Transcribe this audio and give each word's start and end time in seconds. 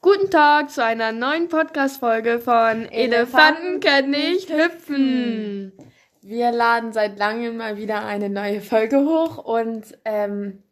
Guten 0.00 0.30
Tag 0.30 0.70
zu 0.70 0.84
einer 0.84 1.10
neuen 1.10 1.48
Podcast-Folge 1.48 2.38
von 2.38 2.86
Elefanten 2.86 3.80
können 3.80 4.10
nicht 4.10 4.48
hüpfen. 4.48 5.72
Wir 6.22 6.52
laden 6.52 6.92
seit 6.92 7.18
langem 7.18 7.56
mal 7.56 7.76
wieder 7.78 8.04
eine 8.04 8.30
neue 8.30 8.60
Folge 8.60 8.98
hoch 8.98 9.38
und 9.38 9.98
ähm, 10.04 10.62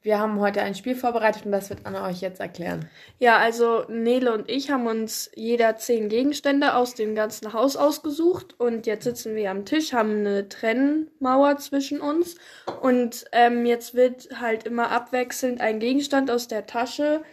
wir 0.00 0.20
haben 0.20 0.38
heute 0.38 0.62
ein 0.62 0.76
Spiel 0.76 0.94
vorbereitet 0.94 1.44
und 1.44 1.50
das 1.50 1.70
wird 1.70 1.86
Anna 1.86 2.06
euch 2.06 2.20
jetzt 2.20 2.38
erklären. 2.38 2.88
Ja, 3.18 3.38
also 3.38 3.82
Nele 3.88 4.32
und 4.32 4.48
ich 4.48 4.70
haben 4.70 4.86
uns 4.86 5.28
jeder 5.34 5.76
zehn 5.76 6.08
Gegenstände 6.08 6.76
aus 6.76 6.94
dem 6.94 7.16
ganzen 7.16 7.52
Haus 7.52 7.76
ausgesucht 7.76 8.54
und 8.60 8.86
jetzt 8.86 9.02
sitzen 9.02 9.34
wir 9.34 9.50
am 9.50 9.64
Tisch, 9.64 9.92
haben 9.92 10.18
eine 10.18 10.48
Trennmauer 10.48 11.56
zwischen 11.56 12.00
uns 12.00 12.36
und 12.80 13.24
ähm, 13.32 13.66
jetzt 13.66 13.96
wird 13.96 14.28
halt 14.40 14.68
immer 14.68 14.92
abwechselnd 14.92 15.60
ein 15.60 15.80
Gegenstand 15.80 16.30
aus 16.30 16.46
der 16.46 16.66
Tasche 16.66 17.24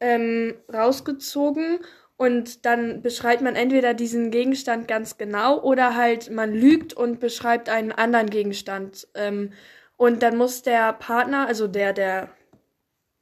ähm, 0.00 0.54
rausgezogen 0.72 1.80
und 2.16 2.66
dann 2.66 3.00
beschreibt 3.00 3.42
man 3.42 3.54
entweder 3.54 3.94
diesen 3.94 4.30
Gegenstand 4.32 4.88
ganz 4.88 5.18
genau 5.18 5.62
oder 5.62 5.96
halt 5.96 6.30
man 6.30 6.52
lügt 6.52 6.92
und 6.92 7.20
beschreibt 7.20 7.68
einen 7.68 7.92
anderen 7.92 8.28
Gegenstand. 8.28 9.06
Ähm, 9.14 9.52
und 9.96 10.22
dann 10.22 10.36
muss 10.36 10.62
der 10.62 10.92
Partner, 10.94 11.46
also 11.46 11.68
der, 11.68 11.92
der 11.92 12.30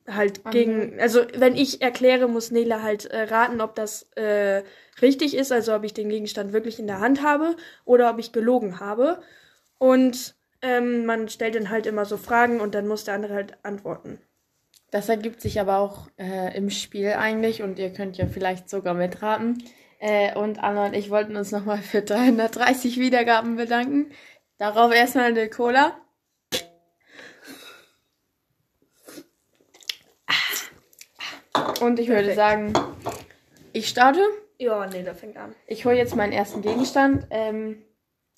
halt 0.09 0.51
gegen, 0.51 0.99
also 1.01 1.27
wenn 1.35 1.57
ich 1.57 1.83
erkläre, 1.83 2.29
muss 2.29 2.51
Nele 2.51 2.83
halt 2.83 3.07
äh, 3.07 3.25
raten, 3.25 3.61
ob 3.61 3.75
das 3.75 4.05
äh, 4.15 4.63
richtig 5.03 5.37
ist, 5.37 5.53
also 5.53 5.75
ob 5.75 5.85
ich 5.85 5.93
den 5.95 6.09
Gegenstand 6.09 6.53
wirklich 6.53 6.79
in 6.79 6.87
der 6.87 7.01
Hand 7.01 7.23
habe 7.23 7.57
oder 7.85 8.11
ob 8.11 8.19
ich 8.19 8.33
gelogen 8.33 8.81
habe. 8.81 9.21
Und 9.79 10.37
ähm, 10.63 11.05
man 11.05 11.29
stellt 11.29 11.55
dann 11.55 11.71
halt 11.71 11.87
immer 11.87 12.07
so 12.07 12.17
Fragen 12.17 12.61
und 12.61 12.75
dann 12.75 12.89
muss 12.89 13.05
der 13.05 13.15
andere 13.15 13.35
halt 13.35 13.59
antworten. 13.63 14.21
Das 14.97 15.11
ergibt 15.11 15.43
sich 15.43 15.61
aber 15.61 15.77
auch 15.77 16.09
äh, 16.19 16.57
im 16.57 16.71
Spiel 16.71 17.13
eigentlich 17.13 17.63
und 17.63 17.79
ihr 17.79 17.93
könnt 17.93 18.17
ja 18.17 18.27
vielleicht 18.27 18.71
sogar 18.71 18.95
mitraten. 18.95 19.63
Äh, 19.99 20.35
und 20.35 20.59
Anna 20.65 20.87
und 20.87 20.95
ich 20.95 21.11
wollten 21.11 21.37
uns 21.37 21.53
nochmal 21.53 21.83
für 21.83 22.01
330 22.01 22.99
Wiedergaben 22.99 23.57
bedanken. 23.57 24.11
Darauf 24.57 24.95
erstmal 24.95 25.27
eine 25.27 25.51
Cola. 25.51 25.99
Und 31.81 31.99
ich 31.99 32.09
würde 32.09 32.35
Perfekt. 32.35 32.37
sagen, 32.37 32.73
ich 33.73 33.89
starte. 33.89 34.21
Ja, 34.59 34.87
Nele 34.87 35.15
fängt 35.15 35.37
an. 35.37 35.55
Ich 35.67 35.85
hole 35.85 35.97
jetzt 35.97 36.17
meinen 36.17 36.33
ersten 36.33 36.63
Gegenstand. 36.63 37.27
Ähm, 37.31 37.83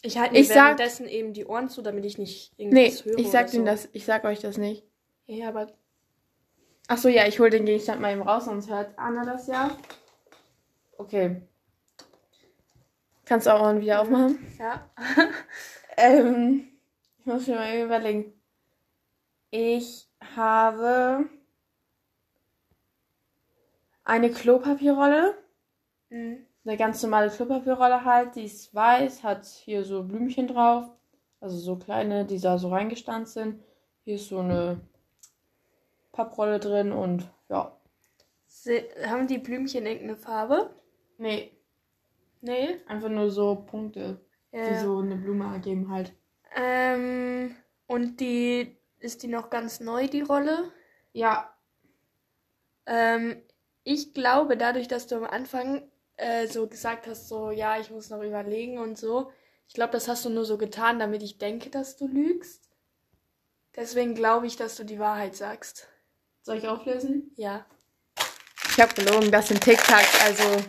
Ich 0.02 0.18
halte 0.18 0.34
mir 0.34 0.40
Ich 0.40 0.48
sag- 0.48 0.56
währenddessen 0.78 1.08
eben 1.08 1.32
die 1.34 1.44
Ohren 1.44 1.68
zu, 1.68 1.82
damit 1.82 2.04
ich 2.04 2.18
nicht 2.18 2.52
nee, 2.58 2.64
irgendwas 2.86 3.04
höre. 3.04 3.18
ich 3.18 3.28
sag 3.30 3.42
oder 3.44 3.52
so. 3.52 3.64
das, 3.64 3.88
ich 3.92 4.04
sag 4.04 4.24
euch 4.24 4.40
das 4.40 4.56
nicht. 4.58 4.84
Ja, 5.26 5.48
aber 5.48 5.68
Ach 6.90 6.96
so, 6.96 7.08
ja, 7.10 7.26
ich 7.26 7.38
hole 7.38 7.50
den 7.50 7.66
Gegenstand 7.66 8.00
mal 8.00 8.12
eben 8.12 8.22
raus, 8.22 8.46
sonst 8.46 8.70
hört 8.70 8.98
Anna 8.98 9.22
das 9.24 9.46
ja. 9.46 9.76
Okay. 10.96 11.42
Kannst 13.26 13.46
du 13.46 13.54
auch 13.54 13.60
mal 13.60 13.80
wieder 13.80 14.00
aufmachen? 14.00 14.38
ja. 14.58 14.88
Ähm, 16.00 16.68
ich 17.18 17.26
muss 17.26 17.48
mir 17.48 17.56
mal 17.56 17.76
überlegen. 17.76 18.32
Ich 19.50 20.08
habe 20.36 21.28
eine 24.04 24.30
Klopapierrolle. 24.30 25.34
Mhm. 26.08 26.46
Eine 26.64 26.76
ganz 26.76 27.02
normale 27.02 27.30
Klopapierrolle 27.30 28.04
halt. 28.04 28.36
Die 28.36 28.44
ist 28.44 28.72
weiß, 28.72 29.24
hat 29.24 29.44
hier 29.44 29.84
so 29.84 30.04
Blümchen 30.04 30.46
drauf. 30.46 30.88
Also 31.40 31.58
so 31.58 31.74
kleine, 31.74 32.24
die 32.24 32.38
da 32.38 32.58
so 32.58 32.68
reingestanzt 32.68 33.34
sind. 33.34 33.60
Hier 34.04 34.14
ist 34.14 34.28
so 34.28 34.38
eine 34.38 34.80
Papprolle 36.18 36.58
drin 36.58 36.90
und 36.92 37.30
ja. 37.48 37.72
Se 38.46 38.88
haben 39.06 39.28
die 39.28 39.38
Blümchen 39.38 39.86
irgendeine 39.86 40.16
Farbe? 40.16 40.74
Nee, 41.18 41.52
Nee. 42.40 42.76
einfach 42.86 43.08
nur 43.08 43.30
so 43.30 43.54
Punkte, 43.54 44.20
die 44.52 44.58
Ja. 44.58 44.80
so 44.80 44.98
eine 44.98 45.16
Blume 45.16 45.44
ergeben 45.52 45.90
halt. 45.92 46.12
Ähm, 46.56 47.54
und 47.86 48.18
die, 48.20 48.76
ist 48.98 49.22
die 49.22 49.28
noch 49.28 49.48
ganz 49.50 49.80
neu, 49.80 50.08
die 50.08 50.22
Rolle? 50.22 50.72
Ja, 51.12 51.54
Ähm, 52.86 53.42
ich 53.84 54.14
glaube, 54.14 54.56
dadurch, 54.56 54.88
dass 54.88 55.06
du 55.06 55.16
am 55.16 55.24
Anfang 55.24 55.88
äh, 56.16 56.46
so 56.48 56.66
gesagt 56.68 57.06
hast, 57.06 57.28
so, 57.28 57.50
ja, 57.50 57.78
ich 57.78 57.90
muss 57.90 58.10
noch 58.10 58.22
überlegen 58.22 58.78
und 58.78 58.98
so, 58.98 59.30
ich 59.68 59.74
glaube, 59.74 59.92
das 59.92 60.08
hast 60.08 60.24
du 60.24 60.30
nur 60.30 60.44
so 60.44 60.58
getan, 60.58 60.98
damit 60.98 61.22
ich 61.22 61.38
denke, 61.38 61.70
dass 61.70 61.96
du 61.96 62.06
lügst. 62.06 62.68
Deswegen 63.76 64.14
glaube 64.14 64.46
ich, 64.46 64.56
dass 64.56 64.76
du 64.76 64.84
die 64.84 64.98
Wahrheit 64.98 65.34
sagst. 65.34 65.88
Soll 66.42 66.58
ich 66.58 66.68
auflösen? 66.68 67.32
Ja. 67.36 67.66
Ich 68.70 68.80
habe 68.80 68.94
gelogen, 68.94 69.30
das 69.30 69.48
sind 69.48 69.60
TikToks, 69.62 70.24
also 70.24 70.62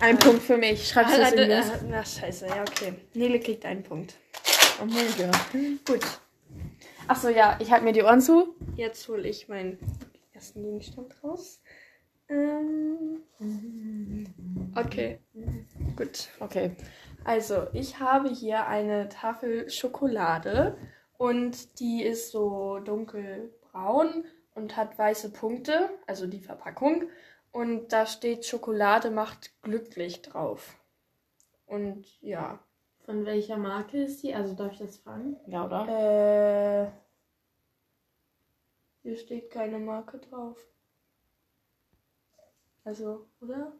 ein 0.00 0.18
Punkt 0.18 0.42
für 0.42 0.56
mich. 0.56 0.88
Schreibst 0.88 1.16
du 1.16 1.22
es 1.22 1.32
in 1.32 1.48
das? 1.48 1.68
äh, 1.68 1.84
na, 1.88 2.04
scheiße, 2.04 2.46
ja, 2.46 2.62
okay. 2.62 2.94
Nele 3.14 3.38
kriegt 3.40 3.64
einen 3.64 3.82
Punkt. 3.82 4.14
Oh 4.82 4.86
mein 4.86 5.06
Gott. 5.16 5.38
Gut, 5.86 6.04
Achso, 7.06 7.28
ja, 7.28 7.56
ich 7.60 7.70
halte 7.70 7.84
mir 7.84 7.92
die 7.92 8.02
Ohren 8.02 8.20
zu. 8.20 8.56
jetzt 8.76 9.06
hole 9.08 9.28
ich 9.28 9.48
meinen 9.48 9.78
ersten 10.32 10.62
Gegenstand 10.62 11.14
raus. 11.22 11.60
Ähm, 12.28 13.20
okay, 14.74 15.20
gut. 15.96 16.28
Okay. 16.40 16.74
Also, 17.24 17.66
ich 17.74 18.00
habe 18.00 18.30
hier 18.30 18.66
eine 18.66 19.10
Tafel 19.10 19.68
Schokolade 19.70 20.78
und 21.18 21.78
die 21.78 22.02
ist 22.02 22.30
so 22.30 22.80
dunkelbraun 22.80 24.24
und 24.54 24.76
hat 24.76 24.98
weiße 24.98 25.32
Punkte, 25.32 25.90
also 26.06 26.26
die 26.26 26.40
Verpackung. 26.40 27.08
Und 27.52 27.92
da 27.92 28.06
steht 28.06 28.46
Schokolade 28.46 29.10
macht 29.10 29.52
glücklich 29.62 30.22
drauf. 30.22 30.76
Und 31.66 32.04
ja. 32.20 32.58
Von 33.04 33.26
welcher 33.26 33.58
Marke 33.58 34.02
ist 34.02 34.22
die? 34.22 34.34
Also 34.34 34.54
darf 34.54 34.72
ich 34.72 34.78
das 34.78 34.96
fragen? 34.96 35.36
Ja, 35.46 35.66
oder? 35.66 35.86
Äh, 35.88 36.90
hier 39.02 39.16
steht 39.18 39.50
keine 39.50 39.78
Marke 39.78 40.18
drauf. 40.18 40.56
Also, 42.82 43.26
oder? 43.40 43.72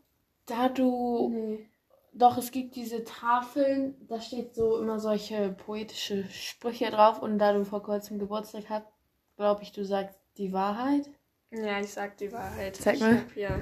Da 0.47 0.69
du. 0.69 1.31
Nee. 1.31 1.71
Doch, 2.13 2.37
es 2.37 2.53
gibt 2.53 2.77
diese 2.77 3.03
Tafeln, 3.03 3.97
da 4.07 4.21
steht 4.21 4.55
so 4.55 4.79
immer 4.79 5.01
solche 5.01 5.51
poetische 5.51 6.29
Sprüche 6.29 6.91
drauf 6.91 7.21
und 7.21 7.39
da 7.39 7.53
du 7.53 7.65
vor 7.65 7.83
kurzem 7.83 8.21
Geburtstag 8.21 8.69
hast, 8.69 8.87
glaube 9.37 9.65
ich, 9.65 9.73
du 9.73 9.85
sagst 9.85 10.17
die 10.39 10.53
Wahrheit. 10.53 11.09
Ja, 11.51 11.81
ich 11.81 11.93
sag 11.93 12.17
die 12.19 12.33
Wahrheit. 12.33 12.77
Zeig 12.77 12.97
ich 12.97 13.01
mal. 13.01 13.19
Hab 13.19 13.33
hier. 13.33 13.61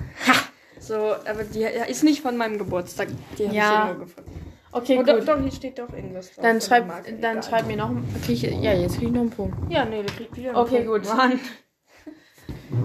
So, 0.81 0.97
aber 0.97 1.45
die 1.45 1.61
ja, 1.61 1.85
ist 1.85 2.03
nicht 2.03 2.23
von 2.23 2.37
meinem 2.37 2.59
Geburtstag. 2.59 3.09
Die 3.39 3.47
habe 3.47 3.55
Ja. 3.57 3.83
ich 3.85 3.89
irgendwo 3.91 4.05
gefunden. 4.07 4.53
Okay, 4.75 4.99
Oh, 4.99 5.05
gut. 5.05 5.29
doch, 5.29 5.39
hier 5.41 5.53
steht 5.53 5.79
doch 5.79 5.93
irgendwas 5.93 6.33
drauf. 6.33 6.43
Dann 6.43 6.61
schreib, 6.61 6.87
Marke, 6.87 7.13
dann 7.13 7.39
egal. 7.39 7.43
schreib 7.43 7.67
mir 7.67 7.77
noch. 7.77 7.91
Krieg 8.25 8.43
ja, 8.43 8.73
jetzt 8.73 8.97
krieg 8.97 9.09
ich 9.09 9.13
noch 9.13 9.21
einen 9.21 9.31
Punkt. 9.31 9.71
Ja, 9.71 9.85
nee, 9.85 10.03
du 10.03 10.11
kriegst 10.13 10.35
wieder 10.35 10.49
einen 10.49 10.57
Okay, 10.59 10.85
Punkt. 10.85 11.07
gut. 11.07 11.15
Mann. 11.17 11.39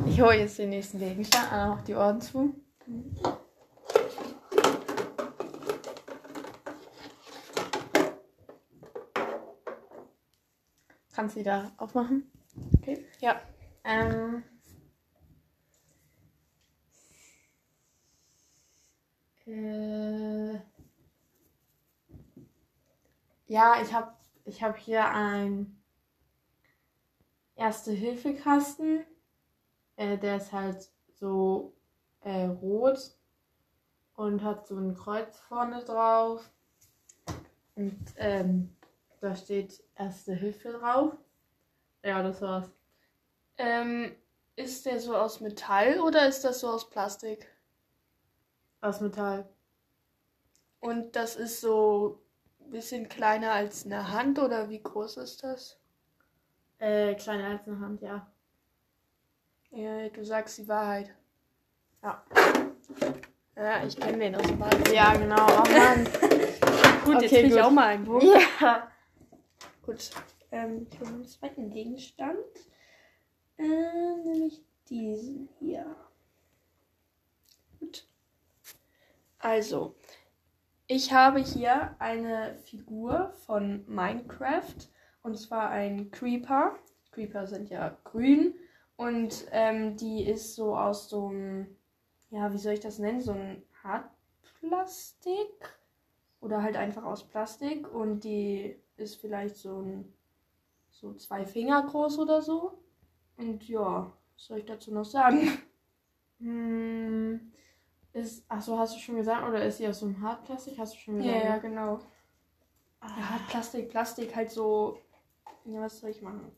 Ich 0.05 0.19
hole 0.21 0.35
jetzt 0.35 0.59
den 0.59 0.69
nächsten 0.69 0.99
Gegenstand. 0.99 1.49
Noch 1.51 1.81
die 1.85 1.95
Ohren 1.95 2.19
zu. 2.19 2.53
Kannst 11.13 11.35
du 11.35 11.39
wieder 11.39 11.71
aufmachen? 11.77 12.31
Okay. 12.77 13.05
Ja. 13.21 13.41
Ähm. 13.87 14.43
Äh, 19.45 20.59
ja, 23.47 23.81
ich 23.81 23.93
habe 23.93 24.13
ich 24.43 24.61
hab 24.61 24.77
hier 24.77 25.07
ein 25.07 25.81
Erste-Hilfe-Kasten. 27.55 29.05
Äh, 29.95 30.17
der 30.17 30.35
ist 30.35 30.51
halt 30.51 30.89
so 31.13 31.73
äh, 32.21 32.43
rot 32.43 32.99
und 34.15 34.43
hat 34.43 34.67
so 34.67 34.75
ein 34.75 34.95
Kreuz 34.95 35.39
vorne 35.39 35.81
drauf. 35.85 36.51
Und 37.75 38.03
ähm, 38.17 38.75
da 39.21 39.33
steht 39.33 39.81
Erste 39.95 40.33
Hilfe 40.35 40.73
drauf. 40.73 41.13
Ja, 42.03 42.21
das 42.21 42.41
war's. 42.41 42.76
Ähm, 43.57 44.15
ist 44.55 44.85
der 44.85 44.99
so 44.99 45.15
aus 45.15 45.39
Metall 45.41 45.99
oder 45.99 46.27
ist 46.27 46.43
das 46.43 46.59
so 46.59 46.69
aus 46.69 46.89
Plastik? 46.89 47.47
Aus 48.81 49.01
Metall. 49.01 49.47
Und 50.79 51.15
das 51.15 51.35
ist 51.35 51.61
so 51.61 52.21
ein 52.59 52.71
bisschen 52.71 53.09
kleiner 53.09 53.51
als 53.53 53.85
eine 53.85 54.11
Hand 54.11 54.39
oder 54.39 54.69
wie 54.69 54.81
groß 54.81 55.17
ist 55.17 55.43
das? 55.43 55.79
Äh, 56.79 57.15
kleiner 57.15 57.49
als 57.49 57.67
eine 57.67 57.79
Hand, 57.79 58.01
ja. 58.01 58.31
Ja, 59.71 60.09
du 60.09 60.23
sagst 60.23 60.59
die 60.59 60.67
Wahrheit. 60.67 61.13
Ja. 62.03 62.23
Ja, 63.55 63.83
ich 63.83 63.99
kenne 63.99 64.19
den 64.19 64.35
aus 64.35 64.45
dem 64.45 64.59
Bad. 64.59 64.91
Ja, 64.93 65.13
genau. 65.15 65.45
Oh 65.47 65.71
Mann. 65.71 66.05
Gut, 67.03 67.21
jetzt 67.21 67.31
Okay, 67.33 67.41
krieg 67.41 67.45
ich 67.45 67.53
gut. 67.53 67.61
auch 67.61 67.71
mal 67.71 67.87
einen 67.87 68.05
Punkt. 68.05 68.25
ja. 68.61 68.91
Gut. 69.83 70.11
Ähm, 70.51 70.87
ich 70.91 70.99
hole 70.99 71.09
einen 71.09 71.25
zweiten 71.25 71.69
Gegenstand. 71.71 72.37
Äh, 73.57 74.15
nämlich 74.23 74.63
diesen 74.89 75.49
hier. 75.59 75.95
Also, 79.39 79.95
ich 80.87 81.13
habe 81.13 81.39
hier 81.39 81.95
eine 81.99 82.55
Figur 82.57 83.31
von 83.45 83.83
Minecraft 83.87 84.75
und 85.21 85.37
zwar 85.37 85.69
ein 85.69 86.11
Creeper. 86.11 86.75
Creeper 87.11 87.45
sind 87.47 87.69
ja 87.69 87.97
grün 88.03 88.55
und 88.95 89.47
ähm, 89.51 89.95
die 89.97 90.23
ist 90.23 90.55
so 90.55 90.75
aus 90.75 91.09
so 91.09 91.27
einem, 91.27 91.75
ja, 92.29 92.51
wie 92.51 92.57
soll 92.57 92.73
ich 92.73 92.79
das 92.79 92.99
nennen? 92.99 93.21
So 93.21 93.33
ein 93.33 93.63
Hartplastik 93.83 95.77
oder 96.41 96.63
halt 96.63 96.75
einfach 96.75 97.03
aus 97.03 97.27
Plastik 97.27 97.93
und 97.93 98.23
die 98.23 98.75
ist 98.97 99.15
vielleicht 99.15 99.55
so 99.55 99.81
ein, 99.81 100.13
so 100.89 101.13
zwei 101.13 101.45
Finger 101.45 101.83
groß 101.83 102.19
oder 102.19 102.41
so. 102.41 102.79
Und 103.37 103.67
ja, 103.67 104.11
was 104.35 104.45
soll 104.45 104.59
ich 104.59 104.65
dazu 104.65 104.93
noch 104.93 105.05
sagen? 105.05 105.39
Hm, 106.39 107.51
ist, 108.13 108.45
achso, 108.47 108.77
hast 108.77 108.95
du 108.95 108.99
schon 108.99 109.15
gesagt, 109.15 109.47
oder 109.47 109.65
ist 109.65 109.77
sie 109.77 109.87
aus 109.87 110.01
so 110.01 110.05
einem 110.05 110.21
Hartplastik? 110.21 110.77
Hast 110.77 110.93
du 110.93 110.99
schon 110.99 111.17
gesagt? 111.17 111.35
Ja, 111.35 111.43
ja, 111.43 111.57
genau. 111.57 111.99
Ja, 113.01 113.29
halt 113.31 113.47
Plastik, 113.47 113.89
Plastik 113.89 114.35
halt 114.35 114.51
so. 114.51 114.99
Ja, 115.65 115.81
was 115.81 115.99
soll 115.99 116.11
ich 116.11 116.21
machen? 116.21 116.51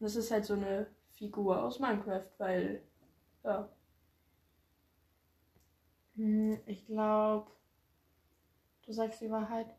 Das 0.00 0.16
ist 0.16 0.30
halt 0.30 0.44
so 0.44 0.54
eine 0.54 0.88
Figur 1.10 1.62
aus 1.62 1.78
Minecraft, 1.78 2.26
weil. 2.38 2.82
Ja. 3.44 3.68
Hm, 6.16 6.58
ich 6.66 6.86
glaube, 6.86 7.50
du 8.86 8.92
sagst 8.92 9.20
die 9.20 9.30
Wahrheit. 9.30 9.74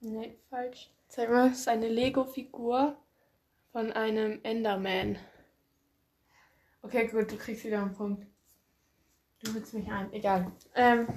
Nee, 0.00 0.38
falsch. 0.50 0.90
Sag 1.08 1.30
mal, 1.30 1.48
das 1.48 1.60
ist 1.60 1.68
eine 1.68 1.88
Lego-Figur 1.88 2.96
von 3.72 3.92
einem 3.92 4.40
Enderman. 4.42 5.18
Okay, 6.84 7.08
gut, 7.08 7.32
du 7.32 7.38
kriegst 7.38 7.64
wieder 7.64 7.80
einen 7.80 7.94
Punkt. 7.94 8.26
Du 9.42 9.54
willst 9.54 9.72
mich 9.72 9.90
ein. 9.90 10.12
Egal. 10.12 10.52
Ähm, 10.74 11.08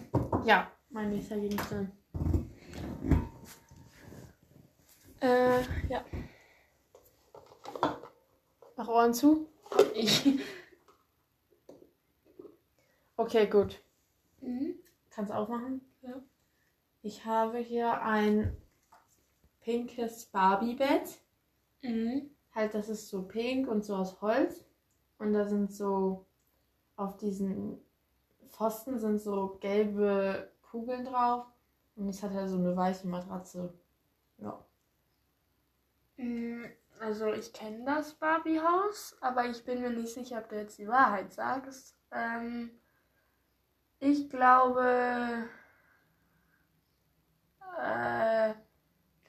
ja, 0.46 0.72
mein 0.90 1.10
nächster 1.10 1.38
Gegenstand. 1.38 1.92
Äh, 5.20 5.62
ja. 5.90 6.06
Mach 8.78 8.88
Ohren 8.88 9.14
zu. 9.14 9.50
Ich. 9.94 10.40
Okay, 13.18 13.48
gut. 13.48 13.82
Mhm. 14.40 14.76
Kannst 15.10 15.34
aufmachen? 15.34 15.82
Ja. 16.02 16.22
Ich 17.02 17.26
habe 17.26 17.58
hier 17.58 18.02
ein 18.04 18.56
pinkes 19.60 20.28
Barbie-Bett. 20.28 21.20
Mhm. 21.82 22.30
Halt, 22.56 22.74
das 22.74 22.88
ist 22.88 23.10
so 23.10 23.24
pink 23.24 23.68
und 23.68 23.84
so 23.84 23.96
aus 23.96 24.22
Holz. 24.22 24.67
Und 25.20 25.34
da 25.34 25.46
sind 25.46 25.72
so 25.74 26.26
auf 26.96 27.18
diesen 27.18 27.80
Pfosten 28.50 28.98
sind 29.00 29.20
so 29.20 29.58
gelbe 29.62 30.52
Kugeln 30.64 31.06
drauf. 31.06 31.46
Und 31.96 32.10
es 32.10 32.22
hat 32.24 32.32
halt 32.34 32.50
so 32.50 32.58
eine 32.58 32.76
weiße 32.76 33.08
Matratze. 33.08 33.74
Ja. 34.38 34.64
Mm, 36.18 36.66
Also, 37.00 37.32
ich 37.34 37.54
kenne 37.54 37.86
das 37.86 38.16
Barbie-Haus, 38.16 39.18
aber 39.22 39.46
ich 39.46 39.64
bin 39.66 39.82
mir 39.82 39.92
nicht 39.92 40.14
sicher, 40.14 40.40
ob 40.40 40.50
du 40.50 40.56
jetzt 40.58 40.78
die 40.80 40.88
Wahrheit 40.88 41.32
sagst. 41.32 41.96
Ähm, 42.12 42.72
ich 44.00 44.30
glaube, 44.30 45.48
äh, 47.80 48.54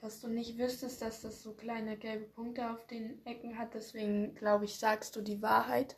dass 0.01 0.21
du 0.21 0.27
nicht 0.27 0.57
wüsstest, 0.57 1.01
dass 1.01 1.21
das 1.21 1.41
so 1.43 1.53
kleine 1.53 1.97
gelbe 1.97 2.25
Punkte 2.25 2.69
auf 2.71 2.85
den 2.87 3.23
Ecken 3.25 3.57
hat. 3.57 3.73
Deswegen 3.73 4.35
glaube 4.35 4.65
ich, 4.65 4.75
sagst 4.75 5.15
du 5.15 5.21
die 5.21 5.41
Wahrheit. 5.41 5.95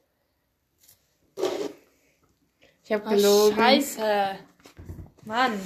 Ich 2.84 2.92
habe 2.92 3.04
Oh, 3.16 3.54
Scheiße. 3.54 4.38
Mann. 5.24 5.54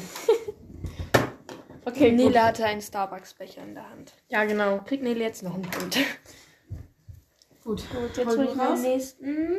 Okay. 1.88 2.12
Nele 2.12 2.44
hatte 2.44 2.66
einen 2.66 2.82
Starbucks-Becher 2.82 3.62
in 3.62 3.76
der 3.76 3.88
Hand. 3.88 4.14
Ja, 4.30 4.44
genau. 4.46 4.80
Kriegt 4.80 5.04
Nele 5.04 5.20
jetzt 5.24 5.44
noch 5.44 5.54
einen 5.54 5.70
Punkt. 5.70 5.96
Gut. 7.64 7.84
Gut, 7.92 8.18
jetzt 8.18 8.26
Hol 8.26 8.44
ich 8.46 8.56
mal 8.56 8.70
raus. 8.70 8.82
den 8.82 8.92
nächsten. 8.92 9.52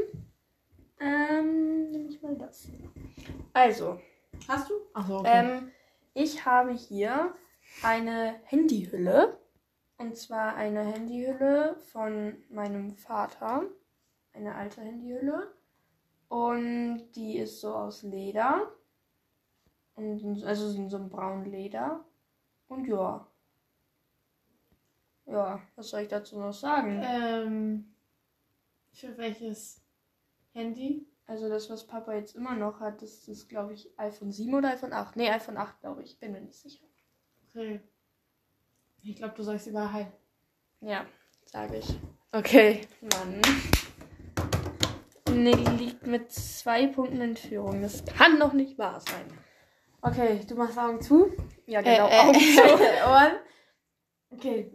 Ähm, 0.98 1.90
nehme 1.92 2.08
ich 2.08 2.20
mal 2.22 2.34
das. 2.34 2.66
Also, 3.52 4.00
Hast 4.48 4.68
du? 4.68 4.74
Achso, 4.92 5.20
okay. 5.20 5.30
ähm, 5.32 5.72
ich 6.14 6.44
habe 6.44 6.72
hier 6.72 7.32
eine 7.82 8.40
Handyhülle. 8.44 9.38
Und 9.98 10.16
zwar 10.16 10.54
eine 10.56 10.82
Handyhülle 10.82 11.76
von 11.76 12.36
meinem 12.48 12.96
Vater. 12.96 13.62
Eine 14.32 14.54
alte 14.54 14.82
Handyhülle. 14.82 15.52
Und 16.28 17.12
die 17.12 17.38
ist 17.38 17.60
so 17.60 17.74
aus 17.74 18.02
Leder. 18.02 18.72
Und, 19.94 20.44
also 20.44 20.76
in 20.76 20.90
so 20.90 20.96
einem 20.96 21.08
braunen 21.08 21.46
Leder. 21.46 22.04
Und 22.68 22.86
ja. 22.86 23.26
Ja, 25.26 25.60
was 25.74 25.88
soll 25.88 26.02
ich 26.02 26.08
dazu 26.08 26.38
noch 26.38 26.52
sagen? 26.52 27.02
ähm, 27.04 27.94
für 28.92 29.16
welches 29.18 29.82
Handy? 30.52 31.06
Also 31.26 31.48
das, 31.48 31.68
was 31.68 31.86
Papa 31.86 32.14
jetzt 32.14 32.36
immer 32.36 32.54
noch 32.54 32.78
hat, 32.78 33.02
das 33.02 33.26
ist, 33.26 33.48
glaube 33.48 33.74
ich, 33.74 33.98
iPhone 33.98 34.30
7 34.30 34.54
oder 34.54 34.70
iPhone 34.70 34.92
8. 34.92 35.16
Nee, 35.16 35.28
iPhone 35.30 35.56
8, 35.56 35.80
glaube 35.80 36.02
ich. 36.02 36.18
Bin 36.18 36.32
mir 36.32 36.40
nicht 36.40 36.58
sicher. 36.58 36.86
Okay. 37.56 37.80
Ich 39.02 39.16
glaube, 39.16 39.34
du 39.34 39.42
sagst 39.42 39.64
die 39.66 39.72
Wahrheit. 39.72 40.08
Ja, 40.82 41.06
sage 41.46 41.78
ich. 41.78 41.98
Okay. 42.30 42.82
Mann. 43.00 43.40
Nee, 45.30 45.54
liegt 45.54 46.06
mit 46.06 46.30
zwei 46.30 46.86
Punkten 46.86 47.22
in 47.22 47.34
Führung. 47.34 47.80
Das 47.80 48.04
kann 48.04 48.38
doch 48.38 48.52
nicht 48.52 48.76
wahr 48.76 49.00
sein. 49.00 49.26
Okay, 50.02 50.40
du 50.46 50.54
machst 50.54 50.76
Augen 50.76 51.00
zu. 51.00 51.32
Ja, 51.64 51.80
genau. 51.80 52.08
Äh, 52.08 52.18
Augen 52.18 52.34
zu. 52.34 52.62
äh, 52.62 53.02
Ohren. 53.08 53.32
Okay. 54.32 54.70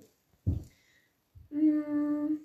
Hm. 1.51 2.39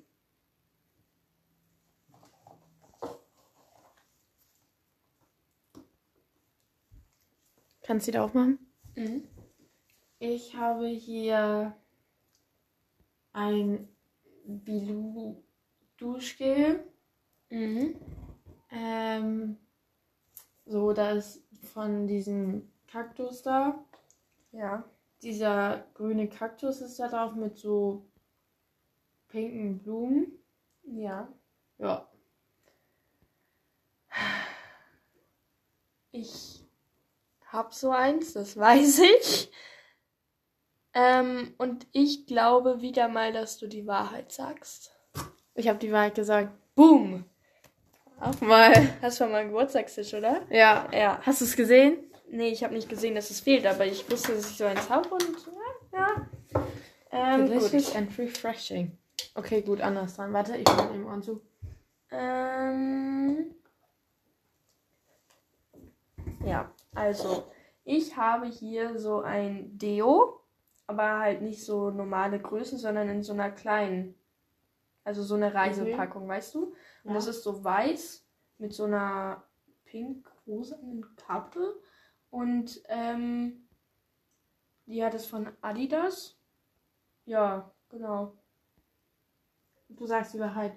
Kannst 7.82 8.06
du 8.06 8.12
wieder 8.12 8.24
aufmachen? 8.24 8.58
Mhm. 8.96 9.26
Ich 10.18 10.56
habe 10.56 10.86
hier 10.86 11.76
ein 13.34 13.86
Bilou 14.44 15.42
Duschgel. 15.98 16.86
Mhm. 17.50 18.00
Ähm, 18.70 19.58
so, 20.64 20.94
da 20.94 21.10
ist 21.10 21.42
von 21.72 22.06
diesem 22.06 22.72
Kaktus 22.86 23.43
da. 23.43 23.84
Ja. 24.52 24.84
Dieser 25.22 25.84
grüne 25.93 26.29
Kaktus 26.29 26.81
ist 26.81 26.98
da 26.98 27.08
drauf 27.08 27.34
mit 27.34 27.58
so 27.58 28.06
pinken 29.29 29.79
Blumen. 29.81 30.32
Ja. 30.84 31.29
Ja. 31.76 32.08
Ich 36.10 36.64
hab 37.48 37.74
so 37.74 37.91
eins, 37.91 38.32
das 38.32 38.56
weiß 38.56 39.00
ich. 39.00 39.50
Ähm, 40.98 41.53
und 41.58 41.86
ich 41.93 42.26
glaube 42.26 42.81
wieder 42.81 43.08
mal, 43.08 43.31
dass 43.31 43.58
du 43.58 43.67
die 43.67 43.86
Wahrheit 43.86 44.32
sagst. 44.32 44.96
Ich 45.55 45.69
habe 45.69 45.79
die 45.79 45.93
Wahrheit 45.93 46.15
gesagt. 46.15 46.48
Boom! 46.74 47.26
Auch 48.19 48.41
mal. 48.41 48.72
Hast 49.03 49.19
schon 49.19 49.31
mal 49.31 49.43
einen 49.43 49.50
Geburtstagstisch, 49.50 50.15
oder? 50.15 50.41
Ja. 50.48 50.88
Ja. 50.91 51.20
Hast 51.20 51.43
du 51.43 51.44
es 51.44 51.55
gesehen? 51.55 51.98
Nee, 52.31 52.48
ich 52.48 52.65
habe 52.65 52.72
nicht 52.72 52.88
gesehen, 52.88 53.15
dass 53.15 53.29
es 53.29 53.41
fehlt, 53.41 53.67
aber 53.67 53.84
ich 53.84 54.10
wusste, 54.10 54.32
dass 54.32 54.50
ich 54.50 54.56
so 54.56 54.65
eins 54.65 54.88
habe 54.88 55.10
und 55.10 55.36
ja. 55.93 55.98
ja. 55.98 56.67
Ähm, 57.12 57.46
Delicious 57.46 57.88
gut. 57.88 57.96
and 57.96 58.19
refreshing. 58.19 58.96
Okay, 59.34 59.60
gut, 59.60 59.82
anders 59.82 60.17
dran. 60.17 60.32
Warte, 60.32 60.56
ich 60.56 60.65
mach 60.65 60.94
eben 60.94 61.05
Ohren 61.05 61.22
zu. 61.22 61.43
Ähm, 62.10 63.55
ja, 66.46 66.72
also 66.94 67.44
ich 67.84 68.17
habe 68.17 68.46
hier 68.46 68.98
so 68.98 69.20
ein 69.20 69.76
Deo, 69.76 70.41
aber 70.86 71.19
halt 71.19 71.43
nicht 71.43 71.64
so 71.64 71.90
normale 71.90 72.38
Größe, 72.38 72.78
sondern 72.78 73.08
in 73.08 73.22
so 73.22 73.32
einer 73.32 73.50
kleinen, 73.50 74.14
also 75.05 75.22
so 75.22 75.34
eine 75.34 75.52
Reisepackung, 75.55 76.28
weißt 76.28 76.55
du? 76.55 76.66
Und 77.05 77.10
Ja. 77.10 77.14
das 77.14 77.26
ist 77.26 77.43
so 77.43 77.62
weiß 77.64 78.24
mit 78.58 78.72
so 78.72 78.84
einer 78.84 79.43
pink-rosanen 79.84 81.05
Kappe 81.16 81.81
und 82.31 82.81
ähm, 82.88 83.69
die 84.86 85.05
hat 85.05 85.14
es 85.14 85.26
von 85.26 85.48
Adidas. 85.60 86.36
Ja, 87.24 87.70
genau. 87.88 88.34
Du 89.88 90.06
sagst 90.06 90.34
die 90.34 90.38
Wahrheit. 90.38 90.72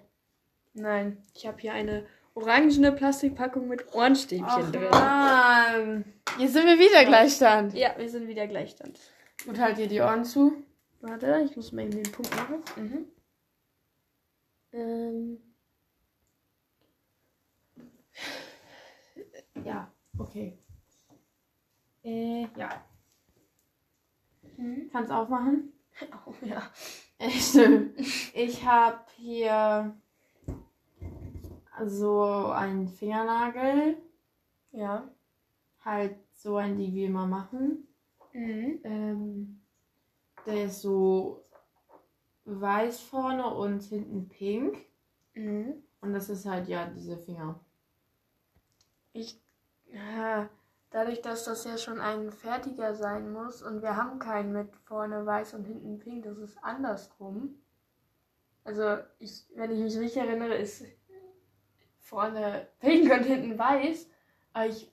Nein, 0.74 1.22
ich 1.36 1.46
habe 1.48 1.60
hier 1.60 1.74
eine 1.74 2.06
orangene 2.34 2.92
Plastikpackung 2.92 3.68
mit 3.68 3.94
Ohrenstäbchen 3.94 4.72
drin. 4.72 4.90
Mann. 4.92 6.06
Jetzt 6.38 6.54
sind 6.54 6.66
wir 6.66 6.78
wieder 6.80 7.06
Gleichstand. 7.06 7.74
Ja, 7.74 7.96
wir 7.98 8.10
sind 8.10 8.28
wieder 8.28 8.48
Gleichstand. 8.48 9.00
Gut, 9.46 9.60
halt 9.60 9.78
dir 9.78 9.88
die 9.88 10.02
Ohren 10.02 10.26
zu. 10.26 10.64
Warte, 11.02 11.44
ich 11.46 11.56
muss 11.56 11.72
mal 11.72 11.84
eben 11.84 12.04
den 12.04 12.12
Punkt 12.12 12.36
machen. 12.36 12.64
Mhm. 12.76 13.06
Ähm, 14.72 15.38
Ja, 19.64 19.92
okay. 20.18 20.58
Äh, 22.04 22.48
ja. 22.56 22.84
Mhm. 24.58 24.90
Kannst 24.92 25.12
aufmachen? 25.12 25.74
Oh, 26.26 26.34
ja. 26.46 26.64
Echt? 27.18 27.56
Ich 28.34 28.66
habe 28.66 29.00
hier 29.18 29.96
so 31.86 32.46
einen 32.48 32.88
Fingernagel. 32.88 33.98
Ja. 34.72 35.10
Halt 35.84 36.16
so 36.34 36.56
einen, 36.56 36.78
die 36.78 36.94
wir 36.94 37.08
immer 37.08 37.28
machen. 37.28 37.89
Mhm. 38.34 38.80
Ähm, 38.84 39.62
der 40.46 40.66
ist 40.66 40.82
so 40.82 41.44
weiß 42.46 43.00
vorne 43.02 43.54
und 43.54 43.84
hinten 43.84 44.28
pink. 44.30 44.86
Mhm. 45.34 45.84
Und 46.02 46.14
das 46.14 46.30
ist 46.30 46.46
halt 46.46 46.68
ja 46.68 46.88
diese 46.88 47.18
Finger. 47.18 47.60
Ich. 49.14 49.42
Ja, 49.92 50.50
dadurch, 50.92 51.22
dass 51.22 51.46
das 51.46 51.66
ja 51.66 51.78
schon 51.78 52.00
ein 52.00 52.32
fertiger 52.32 52.94
sein 52.94 53.32
muss 53.32 53.64
und 53.64 53.82
wir 53.82 53.96
haben 53.96 54.20
keinen 54.20 54.54
mit 54.54 54.76
vorne 54.86 55.26
weiß 55.26 55.56
und 55.56 55.66
hinten 55.66 55.98
pink, 55.98 56.26
das 56.26 56.38
ist 56.38 56.58
andersrum. 56.64 57.56
Also, 58.64 58.98
ich, 59.18 59.48
wenn 59.56 59.72
ich 59.72 59.80
mich 59.80 59.98
richtig 59.98 60.22
erinnere, 60.22 60.56
ist 60.56 60.86
vorne 61.98 62.68
pink 62.80 63.12
und 63.12 63.24
hinten 63.24 63.58
weiß. 63.58 64.08
Aber 64.54 64.68
ich. 64.68 64.92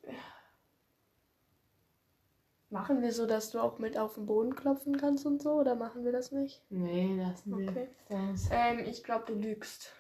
Machen 2.81 3.01
wir 3.03 3.13
so, 3.13 3.27
dass 3.27 3.51
du 3.51 3.59
auch 3.61 3.79
mit 3.79 3.97
auf 3.99 4.15
den 4.15 4.27
Boden 4.27 4.55
klopfen 4.55 4.97
kannst 4.99 5.25
und 5.27 5.41
so, 5.43 5.53
oder 5.53 5.75
machen 5.75 6.05
wir 6.05 6.13
das 6.13 6.31
nicht? 6.33 6.63
Nee, 6.71 7.17
lassen 7.19 7.57
wir. 7.59 7.71
Okay. 7.71 7.89
Das, 8.09 8.49
Ähm, 8.53 8.81
ich 8.87 9.03
glaube, 9.03 9.25
du 9.27 9.35
lügst. 9.35 9.93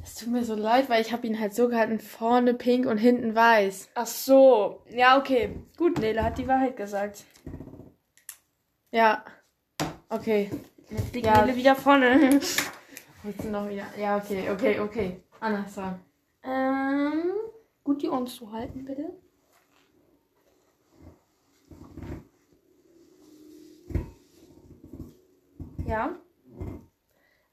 das 0.00 0.16
tut 0.16 0.28
mir 0.32 0.44
so 0.44 0.54
leid, 0.54 0.88
weil 0.88 1.00
ich 1.00 1.12
habe 1.12 1.26
ihn 1.26 1.38
halt 1.40 1.54
so 1.54 1.68
gehalten, 1.68 2.00
vorne 2.00 2.52
pink 2.54 2.86
und 2.86 2.98
hinten 2.98 3.34
weiß. 3.34 3.90
Ach 3.94 4.06
so. 4.06 4.82
Ja, 4.90 5.16
okay. 5.18 5.54
Gut, 5.76 5.98
Nele 5.98 6.22
hat 6.24 6.36
die 6.38 6.48
Wahrheit 6.48 6.76
gesagt. 6.76 7.24
Ja. 8.90 9.24
Okay. 10.08 10.50
Jetzt 10.90 11.14
liegt 11.14 11.26
Ja. 11.26 11.44
Nele 11.44 11.56
wieder 11.56 11.74
vorne. 11.76 12.20
Willst 13.22 13.44
du 13.44 13.48
noch 13.48 13.68
wieder? 13.68 13.86
Ja, 13.98 14.16
okay, 14.18 14.50
okay, 14.50 14.80
okay. 14.80 15.20
Anders 15.40 15.74
dran. 15.74 16.00
ähm, 16.42 17.32
gut 17.82 18.02
die 18.02 18.08
Ohren 18.10 18.26
zu 18.26 18.52
halten, 18.52 18.84
bitte. 18.84 19.10
Ja. 25.86 26.16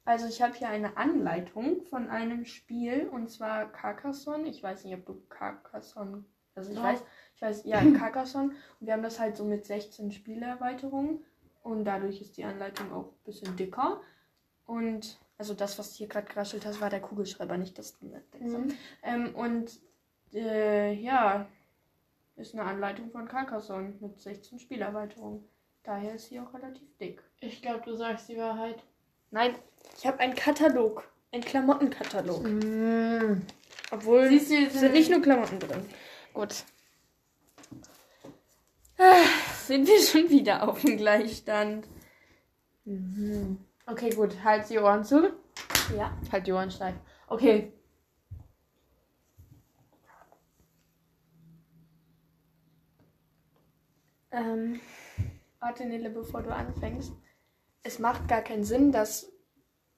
Also 0.03 0.27
ich 0.27 0.41
habe 0.41 0.53
hier 0.55 0.69
eine 0.69 0.97
Anleitung 0.97 1.83
von 1.85 2.09
einem 2.09 2.45
Spiel 2.45 3.07
und 3.11 3.29
zwar 3.29 3.71
Carcassonne. 3.71 4.47
Ich 4.49 4.61
weiß 4.63 4.83
nicht, 4.83 4.95
ob 4.95 5.05
du 5.05 5.21
Carcassonne, 5.29 6.25
also 6.55 6.71
ich 6.71 6.77
Doch. 6.77 6.83
weiß, 6.83 7.03
ich 7.35 7.41
weiß, 7.41 7.65
ja, 7.65 7.79
Carcassonne. 7.97 8.49
Und 8.79 8.87
wir 8.87 8.93
haben 8.93 9.03
das 9.03 9.19
halt 9.19 9.37
so 9.37 9.45
mit 9.45 9.65
16 9.65 10.11
Spielerweiterungen 10.11 11.23
und 11.63 11.85
dadurch 11.85 12.21
ist 12.21 12.37
die 12.37 12.43
Anleitung 12.43 12.91
auch 12.91 13.05
ein 13.07 13.23
bisschen 13.23 13.55
dicker. 13.55 14.01
Und 14.65 15.19
also 15.37 15.53
das, 15.53 15.77
was 15.77 15.95
hier 15.95 16.07
gerade 16.07 16.27
geraschelt 16.27 16.65
hast, 16.65 16.81
war 16.81 16.89
der 16.89 17.01
Kugelschreiber, 17.01 17.57
nicht 17.57 17.77
das 17.77 17.99
Mhm. 18.01 18.73
ähm, 19.03 19.35
Und 19.35 19.79
äh, 20.33 20.93
ja, 20.93 21.47
ist 22.35 22.53
eine 22.53 22.63
Anleitung 22.63 23.11
von 23.11 23.27
Carcassonne 23.27 23.93
mit 23.99 24.19
16 24.19 24.59
Spielerweiterungen. 24.59 25.43
Daher 25.83 26.15
ist 26.15 26.29
sie 26.29 26.39
auch 26.39 26.53
relativ 26.53 26.95
dick. 26.99 27.23
Ich 27.39 27.61
glaube, 27.61 27.81
du 27.83 27.95
sagst 27.95 28.29
die 28.29 28.37
Wahrheit. 28.37 28.83
Nein, 29.31 29.55
ich 29.97 30.05
habe 30.05 30.19
einen 30.19 30.35
Katalog. 30.35 31.09
Einen 31.31 31.43
Klamottenkatalog. 31.43 32.43
Mm. 32.43 33.41
Obwohl 33.91 34.27
Siehst 34.27 34.51
du, 34.51 34.55
es 34.55 34.73
sind 34.79 34.93
nicht 34.93 35.09
nur 35.09 35.21
Klamotten 35.21 35.59
drin. 35.59 35.85
Gut. 36.33 36.63
Sind 39.65 39.87
wir 39.87 40.01
schon 40.01 40.29
wieder 40.29 40.67
auf 40.67 40.81
dem 40.81 40.97
Gleichstand? 40.97 41.87
Mhm. 42.85 43.57
Okay, 43.85 44.11
gut. 44.11 44.43
Halt 44.43 44.69
die 44.69 44.77
Ohren 44.77 45.03
zu. 45.03 45.33
Ja. 45.95 46.15
Halt 46.31 46.45
die 46.45 46.51
Ohren 46.51 46.69
steif. 46.69 46.95
Okay. 47.27 47.73
Ähm, 54.31 54.79
warte, 55.61 55.85
Nele, 55.85 56.09
bevor 56.09 56.41
du 56.43 56.53
anfängst. 56.53 57.13
Es 57.83 57.99
macht 57.99 58.27
gar 58.27 58.41
keinen 58.41 58.65
Sinn, 58.65 58.91
dass 58.91 59.31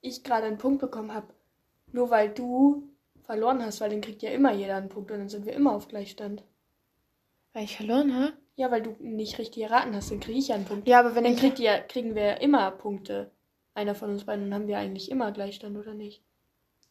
ich 0.01 0.23
gerade 0.23 0.45
einen 0.45 0.57
Punkt 0.57 0.79
bekommen 0.79 1.13
habe. 1.13 1.33
Nur 1.91 2.09
weil 2.11 2.29
du 2.29 2.89
verloren 3.23 3.63
hast, 3.63 3.81
weil 3.81 3.89
dann 3.89 4.01
kriegt 4.01 4.21
ja 4.21 4.29
immer 4.31 4.53
jeder 4.53 4.75
einen 4.75 4.89
Punkt 4.89 5.09
und 5.11 5.19
dann 5.19 5.29
sind 5.29 5.45
wir 5.45 5.53
immer 5.53 5.73
auf 5.73 5.87
Gleichstand. 5.87 6.43
Weil 7.53 7.63
ich 7.63 7.77
verloren 7.77 8.15
habe? 8.15 8.33
Ja, 8.55 8.69
weil 8.69 8.83
du 8.83 8.95
nicht 8.99 9.39
richtig 9.39 9.63
erraten 9.63 9.95
hast, 9.95 10.11
dann 10.11 10.19
kriege 10.19 10.37
ich 10.37 10.49
ja 10.49 10.55
einen 10.55 10.65
Punkt. 10.65 10.87
Ja, 10.87 10.99
aber 10.99 11.15
wenn 11.15 11.23
Dann 11.23 11.33
ich. 11.33 11.39
kriegt 11.39 11.59
ihr, 11.59 11.79
kriegen 11.79 12.13
wir 12.13 12.23
ja 12.23 12.33
immer 12.33 12.69
Punkte. 12.71 13.31
Einer 13.73 13.95
von 13.95 14.11
uns 14.11 14.25
beiden, 14.25 14.45
dann 14.51 14.61
haben 14.61 14.67
wir 14.67 14.77
eigentlich 14.77 15.09
immer 15.09 15.31
Gleichstand, 15.31 15.75
oder 15.77 15.95
nicht? 15.95 16.21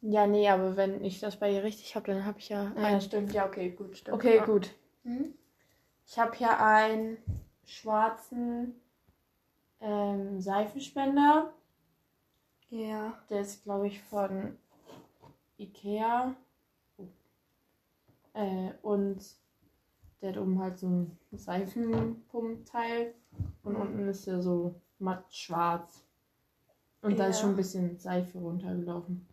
Ja, 0.00 0.26
nee, 0.26 0.48
aber 0.48 0.76
wenn 0.76 1.04
ich 1.04 1.20
das 1.20 1.36
bei 1.36 1.52
ihr 1.52 1.62
richtig 1.62 1.94
habe, 1.94 2.12
dann 2.12 2.24
habe 2.24 2.40
ich 2.40 2.48
ja. 2.48 2.72
Ja, 2.76 2.82
einen. 2.82 3.00
stimmt. 3.00 3.32
Ja, 3.32 3.46
okay, 3.46 3.70
gut, 3.70 3.96
stimmt. 3.96 4.16
Okay, 4.16 4.38
ja. 4.38 4.44
gut. 4.44 4.70
Mhm. 5.04 5.34
Ich 6.04 6.18
habe 6.18 6.36
hier 6.36 6.58
einen 6.58 7.18
schwarzen 7.64 8.74
ähm, 9.80 10.40
Seifenspender. 10.40 11.52
Ja. 12.70 13.18
Der 13.30 13.40
ist, 13.40 13.64
glaube 13.64 13.86
ich, 13.88 14.00
von 14.02 14.56
Ikea. 15.58 16.34
Oh. 16.96 17.06
Äh, 18.34 18.72
und 18.82 19.22
der 20.20 20.30
hat 20.30 20.38
oben 20.38 20.58
halt 20.60 20.78
so 20.78 20.86
ein 20.86 21.18
Seifenpumpteil. 21.32 23.14
Und 23.64 23.76
unten 23.76 24.08
ist 24.08 24.26
der 24.26 24.40
so 24.42 24.74
matt 24.98 25.24
schwarz. 25.34 26.04
Und 27.02 27.18
da 27.18 27.26
ist 27.26 27.36
Ja. 27.38 27.42
schon 27.42 27.50
ein 27.50 27.56
bisschen 27.56 27.98
Seife 27.98 28.38
runtergelaufen. 28.38 29.26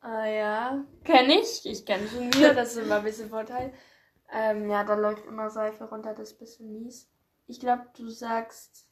Ah 0.00 0.26
ja, 0.26 0.84
kenne 1.02 1.40
ich. 1.40 1.64
Ich 1.64 1.86
kenne 1.86 2.06
von 2.06 2.28
mir, 2.28 2.52
das 2.52 2.72
ist 2.76 2.84
immer 2.84 2.96
ein 2.96 3.04
bisschen 3.04 3.28
Vorteil. 3.28 3.72
Ähm, 4.36 4.68
ja, 4.70 4.82
da 4.82 4.94
läuft 4.94 5.26
immer 5.26 5.48
Seife 5.50 5.84
runter, 5.84 6.14
das 6.14 6.30
ist 6.30 6.36
ein 6.36 6.38
bisschen 6.38 6.72
mies. 6.72 7.08
Ich 7.46 7.60
glaube, 7.60 7.86
du 7.96 8.08
sagst 8.08 8.86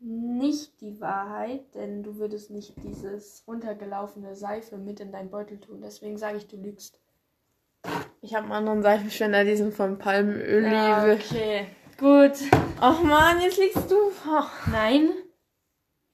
nicht 0.00 0.80
die 0.80 1.00
Wahrheit, 1.00 1.74
denn 1.74 2.02
du 2.02 2.16
würdest 2.16 2.50
nicht 2.50 2.74
dieses 2.82 3.44
runtergelaufene 3.46 4.34
Seife 4.34 4.78
mit 4.78 5.00
in 5.00 5.12
deinen 5.12 5.30
Beutel 5.30 5.60
tun. 5.60 5.82
Deswegen 5.82 6.16
sage 6.16 6.38
ich, 6.38 6.46
du 6.46 6.56
lügst. 6.56 6.98
Ich 8.22 8.34
habe 8.34 8.44
einen 8.44 8.52
anderen 8.52 8.82
Seifenspender, 8.82 9.44
diesen 9.44 9.72
von 9.72 9.98
Palmöl. 9.98 10.64
Ja, 10.64 11.04
okay. 11.04 11.66
Gut. 11.98 12.32
Ach 12.80 13.02
man, 13.02 13.40
jetzt 13.40 13.58
liegst 13.58 13.90
du. 13.90 14.10
Ach. 14.26 14.66
Nein. 14.66 15.10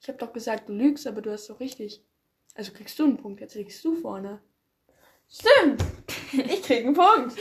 Ich 0.01 0.07
habe 0.09 0.17
doch 0.17 0.33
gesagt, 0.33 0.69
du 0.69 0.73
lügst, 0.73 1.07
aber 1.07 1.21
du 1.21 1.31
hast 1.31 1.49
doch 1.49 1.59
richtig. 1.59 2.03
Also 2.55 2.73
kriegst 2.73 2.99
du 2.99 3.05
einen 3.05 3.17
Punkt, 3.17 3.39
jetzt 3.39 3.55
liegst 3.55 3.83
du 3.85 3.95
vorne. 3.95 4.41
Stimmt. 5.29 5.83
Ich 6.33 6.61
krieg 6.63 6.85
einen 6.85 6.93
Punkt. 6.93 7.37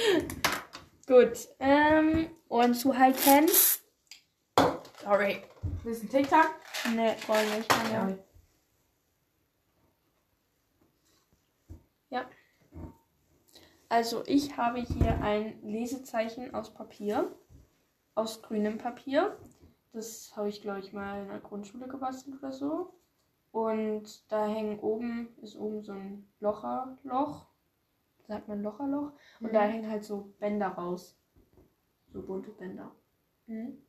Gut. 1.06 1.49
Ähm, 1.58 2.30
Ohren 2.49 2.75
zuhalten. 2.75 3.46
Sorry. 5.06 5.40
Willst 5.84 6.02
du 6.02 6.08
einen 6.08 6.25
Tic-Tac? 6.25 6.50
Nee, 6.96 7.14
wollen 7.28 7.56
nicht. 7.56 7.72
Ja. 7.92 8.18
Ja. 12.10 12.26
Also 13.88 14.25
ich 14.26 14.56
habe 14.56 14.80
hier 14.80 15.22
ein 15.22 15.62
Lesezeichen 15.62 16.52
aus 16.56 16.75
Papier. 16.75 17.32
Aus 18.16 18.42
grünem 18.42 18.78
Papier. 18.78 19.36
Das 19.92 20.36
habe 20.36 20.48
ich, 20.48 20.60
glaube 20.60 20.80
ich, 20.80 20.92
mal 20.92 21.22
in 21.22 21.28
der 21.28 21.38
Grundschule 21.38 21.86
gebastelt 21.86 22.38
oder 22.38 22.50
so. 22.50 22.92
Und 23.52 24.25
da 24.32 24.48
hängen 24.48 24.80
oben, 24.80 25.28
ist 25.40 25.54
oben 25.54 25.84
so 25.84 25.92
ein 25.92 26.28
Locherloch. 26.40 27.46
Sagt 28.26 28.48
man 28.48 28.60
Locherloch. 28.60 29.12
Und 29.38 29.54
da 29.54 29.60
hängen 29.60 29.88
halt 29.88 30.04
so 30.04 30.34
Bänder 30.40 30.70
raus. 30.70 31.16
So 32.12 32.22
bunte 32.22 32.50
Bänder. 32.50 32.90
Mhm. 33.46 33.86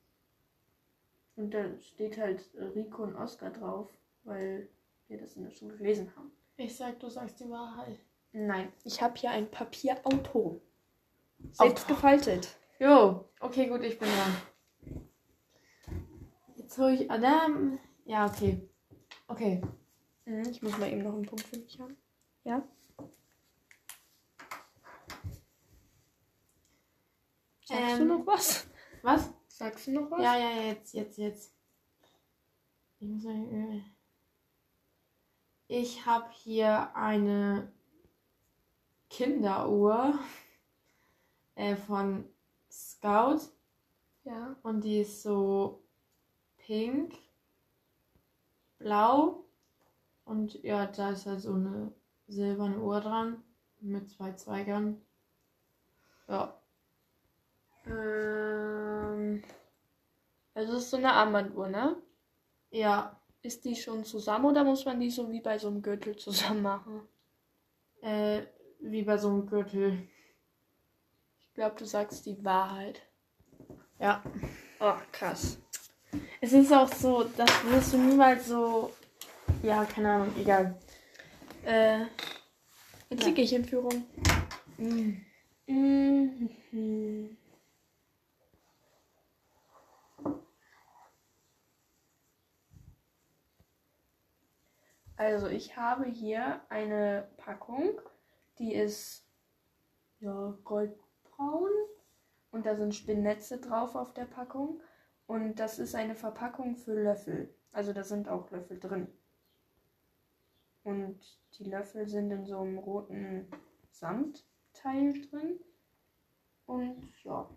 Und 1.38 1.52
da 1.54 1.64
steht 1.80 2.18
halt 2.18 2.44
äh, 2.56 2.64
Rico 2.64 3.04
und 3.04 3.16
Oscar 3.16 3.52
drauf, 3.52 3.90
weil 4.24 4.68
wir 5.08 5.18
das 5.20 5.36
in 5.38 5.44
der 5.44 5.52
Schule 5.52 5.78
gelesen 5.78 6.12
haben. 6.16 6.32
Ich 6.58 6.76
sag, 6.76 7.00
du 7.00 7.10
sagst 7.10 7.40
die 7.40 7.50
Wahrheit. 7.50 8.00
Nein, 8.34 8.74
ich 8.84 9.02
habe 9.02 9.16
hier 9.18 9.30
ein 9.32 9.50
Papierauto. 9.50 10.60
Selbst 11.52 11.86
Auto. 11.86 11.94
gefaltet. 11.96 12.58
Jo, 12.80 13.26
okay, 13.40 13.68
gut, 13.68 13.84
ich 13.84 13.98
bin 14.00 14.10
dran. 14.10 15.06
Jetzt 16.56 16.78
hole 16.78 16.94
ich 16.96 17.10
Adam. 17.10 17.80
Ja, 18.06 18.26
okay. 18.26 18.68
Okay. 19.28 19.62
Mhm, 20.26 20.44
Ich 20.50 20.62
muss 20.64 20.78
mal 20.78 20.92
eben 20.92 21.04
noch 21.04 21.14
einen 21.14 21.26
Punkt 21.26 21.46
für 21.46 21.58
mich 21.58 21.80
haben. 21.80 21.96
Ja. 22.44 22.64
Sagst 27.66 27.98
du 28.00 28.02
Ähm, 28.02 28.08
noch 28.08 28.26
was? 28.26 28.68
Was? 29.04 29.30
Sagst 29.58 29.88
du 29.88 29.92
noch 29.92 30.12
was? 30.12 30.22
Ja, 30.22 30.38
ja, 30.38 30.52
jetzt, 30.68 30.94
jetzt, 30.94 31.18
jetzt. 31.18 31.52
Ich 33.00 33.08
muss 33.08 33.24
sagen, 33.24 33.84
ich 35.68 36.06
habe 36.06 36.30
hier 36.30 36.96
eine 36.96 37.74
Kinderuhr 39.10 40.20
äh, 41.56 41.76
von 41.76 42.30
Scout. 42.70 43.50
Ja. 44.26 44.56
Und 44.62 44.84
die 44.84 45.00
ist 45.00 45.24
so 45.24 45.84
pink, 46.58 47.18
blau 48.78 49.44
und 50.24 50.62
ja, 50.62 50.86
da 50.86 51.10
ist 51.10 51.26
halt 51.26 51.42
so 51.42 51.54
eine 51.54 51.92
silberne 52.28 52.80
Uhr 52.80 53.02
dran 53.02 53.44
mit 53.80 54.08
zwei 54.12 54.34
Zweigern. 54.34 55.02
Ja. 56.28 56.57
Ähm, 57.90 59.44
also 60.54 60.74
es 60.74 60.84
ist 60.84 60.90
so 60.92 60.98
eine 60.98 61.14
Armbanduhr, 61.14 61.68
ne? 61.68 61.96
Ja. 62.72 63.20
Ist 63.42 63.64
die 63.66 63.76
schon 63.76 64.04
zusammen 64.04 64.46
oder 64.46 64.64
muss 64.64 64.86
man 64.86 65.00
die 65.00 65.10
so 65.10 65.30
wie 65.32 65.42
bei 65.42 65.58
so 65.58 65.68
einem 65.68 65.82
Gürtel 65.82 66.16
zusammen 66.18 66.62
machen? 66.64 67.02
Äh, 68.02 68.42
wie 68.80 69.04
bei 69.04 69.18
so 69.18 69.30
einem 69.30 69.46
Gürtel. 69.48 70.08
Ich 71.40 71.54
glaube, 71.54 71.76
du 71.78 71.86
sagst 71.86 72.26
die 72.26 72.44
Wahrheit. 72.44 73.02
Ja. 74.00 74.22
Oh, 74.80 74.94
krass. 75.12 75.58
Es 76.42 76.54
ist 76.54 76.72
auch 76.72 76.92
so, 76.94 77.24
das 77.24 77.50
wirst 77.66 77.94
du 77.94 77.98
niemals 77.98 78.48
so. 78.48 78.92
Ja, 79.64 79.86
keine 79.86 80.12
Ahnung, 80.12 80.34
egal. 80.38 80.78
Äh, 81.66 82.02
jetzt 83.10 83.22
Ja. 83.22 83.28
liege 83.28 83.42
ich 83.42 83.54
in 83.54 83.66
Führung. 83.66 84.06
Mhm. 84.78 85.26
Mhm. 85.68 87.38
Also 95.18 95.48
ich 95.48 95.76
habe 95.76 96.06
hier 96.06 96.62
eine 96.70 97.28
Packung, 97.38 98.00
die 98.60 98.74
ist 98.76 99.26
ja 100.20 100.56
goldbraun 100.64 101.72
und 102.52 102.66
da 102.68 102.76
sind 102.76 102.94
Spinnnetze 102.94 103.60
drauf 103.60 103.96
auf 103.96 104.14
der 104.14 104.26
Packung 104.26 104.80
und 105.26 105.56
das 105.56 105.80
ist 105.80 105.96
eine 105.96 106.16
Verpackung 106.16 106.76
für 106.76 106.94
Löffel. 106.94 107.54
Also 107.72 107.94
da 107.94 108.04
sind 108.04 108.30
auch 108.30 108.50
Löffel 108.52 108.80
drin. 108.80 109.08
Und 110.84 111.20
die 111.58 111.66
Löffel 111.66 112.08
sind 112.08 112.32
in 112.32 112.46
so 112.46 112.60
einem 112.60 112.78
roten 112.78 113.48
Samtteil 113.90 115.14
drin. 115.30 115.60
Und 116.68 117.12
ja, 117.24 117.50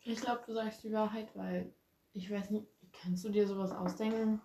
Ich 0.00 0.20
glaube, 0.20 0.42
du 0.46 0.54
sagst 0.54 0.82
die 0.82 0.92
Wahrheit, 0.92 1.28
weil 1.36 1.72
ich 2.12 2.30
weiß 2.30 2.50
nicht, 2.50 2.66
kannst 2.92 3.24
du 3.24 3.28
dir 3.28 3.46
sowas 3.46 3.70
ausdenken? 3.70 4.40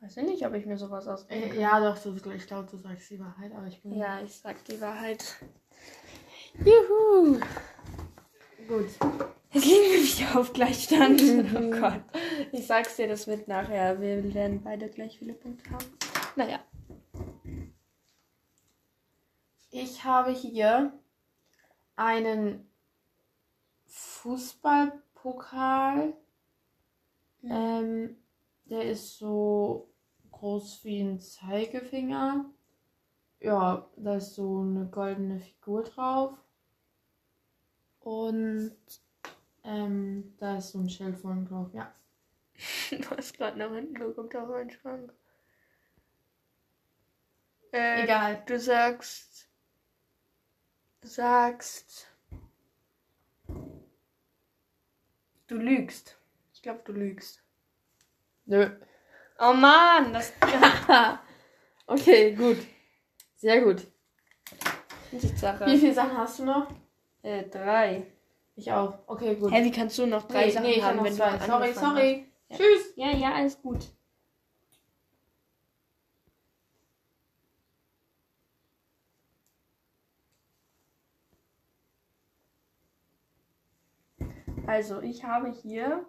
Weiß 0.00 0.16
ich 0.18 0.24
nicht, 0.24 0.46
ob 0.46 0.54
ich 0.54 0.66
mir 0.66 0.76
sowas 0.76 1.06
ausdenke. 1.06 1.56
Äh, 1.56 1.60
ja, 1.60 1.80
doch, 1.80 1.98
du, 2.02 2.14
ich 2.30 2.46
glaube, 2.46 2.68
du 2.70 2.76
sagst 2.76 3.10
die 3.10 3.18
Wahrheit, 3.18 3.52
aber 3.52 3.66
ich 3.66 3.82
bin. 3.82 3.94
Ja, 3.94 4.20
ich 4.20 4.38
sag 4.38 4.62
die 4.64 4.80
Wahrheit. 4.80 5.24
Juhu! 6.64 7.40
Gut. 8.68 8.90
Jetzt 9.50 9.64
liegen 9.64 9.92
wir 9.92 10.02
wieder 10.02 10.38
auf 10.38 10.52
Gleichstand. 10.52 11.22
oh 11.56 11.70
Gott. 11.70 12.02
Ich 12.52 12.66
sag's 12.66 12.96
dir, 12.96 13.08
das 13.08 13.26
wird 13.26 13.48
nachher. 13.48 13.98
Wir 14.00 14.34
werden 14.34 14.62
beide 14.62 14.88
gleich 14.88 15.18
viele 15.18 15.32
Punkte 15.34 15.68
haben. 15.70 15.84
Naja. 16.36 16.60
Ich 19.70 20.04
habe 20.04 20.30
hier 20.32 20.92
einen 21.96 22.70
Fußballpokal. 23.86 26.14
Ähm, 27.44 28.16
der 28.70 28.82
ist 28.82 29.18
so 29.18 29.88
groß 30.30 30.84
wie 30.84 31.00
ein 31.00 31.20
Zeigefinger. 31.20 32.44
Ja, 33.40 33.88
da 33.96 34.16
ist 34.16 34.34
so 34.34 34.60
eine 34.60 34.86
goldene 34.86 35.40
Figur 35.40 35.84
drauf. 35.84 36.32
Und 38.00 38.76
ähm, 39.64 40.34
da 40.38 40.58
ist 40.58 40.70
so 40.70 40.78
ein 40.78 40.90
Schild 40.90 41.18
vorne 41.18 41.44
drauf, 41.44 41.68
ja. 41.72 41.92
Du 42.90 43.10
hast 43.10 43.36
gerade 43.36 43.58
nach 43.58 43.72
hinten 43.72 43.94
geguckt 43.94 44.34
auf 44.34 44.48
meinen 44.48 44.70
Schrank. 44.70 45.12
Äh, 47.72 48.04
Egal. 48.04 48.42
Du 48.46 48.58
sagst. 48.58 49.48
Du 51.00 51.08
sagst. 51.08 52.08
Du 55.46 55.56
lügst. 55.56 56.18
Ich 56.52 56.62
glaube, 56.62 56.80
du 56.84 56.92
lügst. 56.92 57.42
Nö. 58.48 58.66
Oh 59.38 59.52
Mann, 59.52 60.14
das. 60.14 60.32
okay, 61.86 62.34
gut. 62.34 62.56
Sehr 63.36 63.60
gut. 63.60 63.86
Sache. 65.36 65.66
Wie 65.66 65.76
viele 65.76 65.92
Sachen 65.92 66.16
hast 66.16 66.38
du 66.38 66.44
noch? 66.46 66.66
Äh, 67.22 67.42
drei. 67.44 68.06
Ich 68.56 68.72
auch. 68.72 69.00
Okay, 69.06 69.36
gut. 69.36 69.52
Hä, 69.52 69.62
wie 69.64 69.70
kannst 69.70 69.98
du 69.98 70.06
noch 70.06 70.26
drei 70.26 70.46
nee, 70.46 70.50
Sachen 70.50 70.66
nee, 70.66 70.72
ich 70.72 70.82
hab 70.82 70.90
haben, 70.90 70.96
noch 70.96 71.04
wenn 71.04 71.12
zwei. 71.12 71.36
du 71.36 71.44
Sorry, 71.44 71.74
sorry. 71.74 72.26
Ja. 72.48 72.56
Tschüss. 72.56 72.92
Ja, 72.96 73.10
ja, 73.10 73.34
alles 73.34 73.60
gut. 73.60 73.86
Also, 84.66 85.02
ich 85.02 85.22
habe 85.22 85.50
hier 85.50 86.06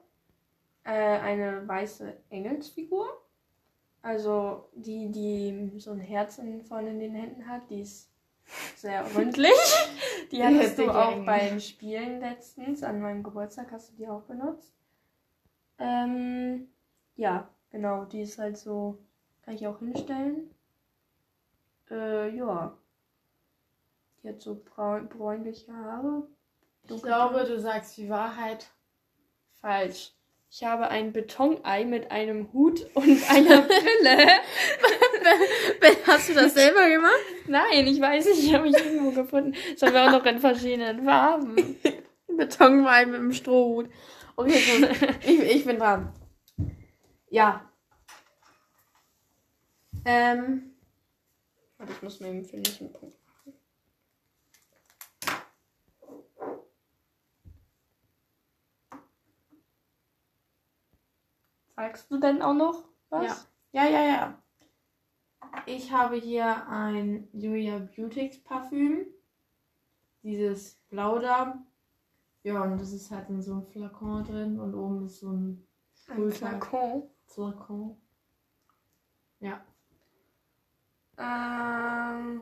äh, 0.84 0.92
eine 0.92 1.68
weiße 1.68 2.18
Engelsfigur. 2.30 3.08
Also, 4.02 4.70
die, 4.74 5.12
die 5.12 5.80
so 5.80 5.92
ein 5.92 6.00
Herz 6.00 6.40
vorne 6.68 6.92
in 6.92 7.00
den 7.00 7.16
Händen 7.16 7.48
hat, 7.48 7.70
die 7.70 7.82
ist 7.82 8.10
sehr 8.76 9.06
rundlich. 9.16 9.52
Die 10.32 10.44
hattest 10.44 10.78
du 10.80 10.90
auch 10.90 11.24
beim 11.26 11.60
Spielen 11.60 12.20
letztens. 12.20 12.84
An 12.84 13.02
meinem 13.02 13.24
Geburtstag 13.24 13.72
hast 13.72 13.92
du 13.92 13.96
die 13.98 14.08
auch 14.08 14.24
benutzt. 14.24 14.74
Ähm, 15.80 16.70
ja, 17.16 17.50
genau, 17.72 18.06
die 18.06 18.22
ist 18.22 18.38
halt 18.38 18.58
so, 18.58 18.98
kann 19.44 19.56
ich 19.56 19.68
auch 19.68 19.80
hinstellen. 19.80 20.50
Äh, 21.90 22.36
ja. 22.36 22.78
Die 24.22 24.30
hat 24.30 24.42
so 24.42 24.62
braun, 24.64 25.08
bräunliche 25.08 25.74
Haare. 25.74 26.28
Ich 26.84 27.02
glaube, 27.02 27.46
du 27.46 27.60
sagst 27.60 27.98
die 27.98 28.10
Wahrheit. 28.10 28.70
Falsch. 29.62 30.14
Ich 30.52 30.64
habe 30.64 30.90
ein 30.90 31.14
Betonei 31.14 31.86
mit 31.86 32.10
einem 32.10 32.52
Hut 32.54 32.84
und 32.96 33.30
einer 33.30 33.62
Brille. 33.68 34.42
Hast 36.08 36.30
du 36.30 36.34
das 36.34 36.56
selber 36.56 36.90
gemacht? 36.90 37.14
Nein, 37.48 37.86
ich 37.86 38.02
weiß 38.02 38.26
nicht, 38.26 38.46
ich 38.46 38.54
habe 38.54 38.64
mich 38.64 38.76
irgendwo 38.76 39.12
gefunden. 39.12 39.54
Das 39.74 39.84
haben 39.84 39.94
wir 39.94 40.08
auch 40.08 40.12
noch 40.12 40.26
in 40.26 40.40
verschiedenen 40.40 41.06
Farben. 41.06 41.78
Betonwein 42.28 43.12
mit 43.12 43.20
dem 43.20 43.32
Strohhut. 43.32 43.90
Okay, 44.36 44.60
gut. 44.72 44.90
ich, 45.24 45.40
ich 45.40 45.66
bin 45.66 45.78
dran. 45.78 46.14
Ja. 47.30 47.70
Ähm, 50.06 50.76
Warte, 51.78 51.94
ich 51.94 52.02
muss 52.02 52.20
mir 52.20 52.30
eben 52.30 52.44
für 52.44 52.56
einen 52.56 52.94
Punkt 52.94 53.19
Sagst 61.80 62.12
du 62.12 62.20
denn 62.20 62.42
auch 62.42 62.54
noch 62.54 62.90
was? 63.10 63.50
ja, 63.72 63.86
ja, 63.86 64.02
ja. 64.04 64.44
Ich 65.66 65.94
habe 65.94 66.18
hier 66.18 66.68
ein 66.68 67.30
Julia 67.32 67.80
Beautix 67.80 68.44
Parfüm. 68.44 69.06
Dieses 70.22 70.76
Blau 70.90 71.20
da. 71.20 71.58
Ja, 72.44 72.64
und 72.64 72.78
das 72.80 72.92
ist 72.92 73.10
halt 73.12 73.30
in 73.30 73.42
so 73.42 73.54
einem 73.54 73.66
Flakon 73.66 74.26
drin 74.26 74.60
und 74.60 74.76
oben 74.76 75.06
ist 75.06 75.22
so 75.22 75.32
ein 75.32 75.66
Ein 76.10 76.18
Schulter- 76.18 76.50
Flakon. 76.60 77.10
Flakon. 77.28 78.02
Ja. 79.40 79.62
Ähm, 81.18 82.42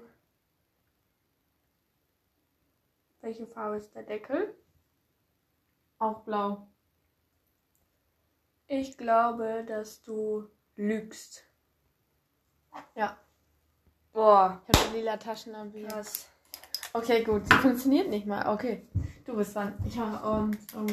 welche 3.22 3.46
Farbe 3.46 3.78
ist 3.78 3.94
der 3.94 4.02
Deckel? 4.02 4.56
Auch 6.00 6.22
blau. 6.24 6.68
Ich 8.68 8.98
glaube, 8.98 9.64
dass 9.66 10.02
du 10.04 10.50
lügst. 10.76 11.46
Ja. 12.96 13.18
Boah, 14.12 14.62
Ich 14.68 14.80
habe 14.80 14.98
lila 14.98 15.18
Taschenlampe. 15.18 15.84
krass. 15.84 16.28
Okay, 16.94 17.24
gut. 17.24 17.44
Sie 17.48 17.56
funktioniert 17.56 18.10
nicht 18.10 18.26
mal. 18.26 18.54
Okay. 18.54 18.86
Du 19.26 19.36
bist 19.36 19.56
dran. 19.56 19.78
Ich 19.86 19.96
ähm, 19.96 20.16
Augen 20.16 20.58
zu. 20.68 20.86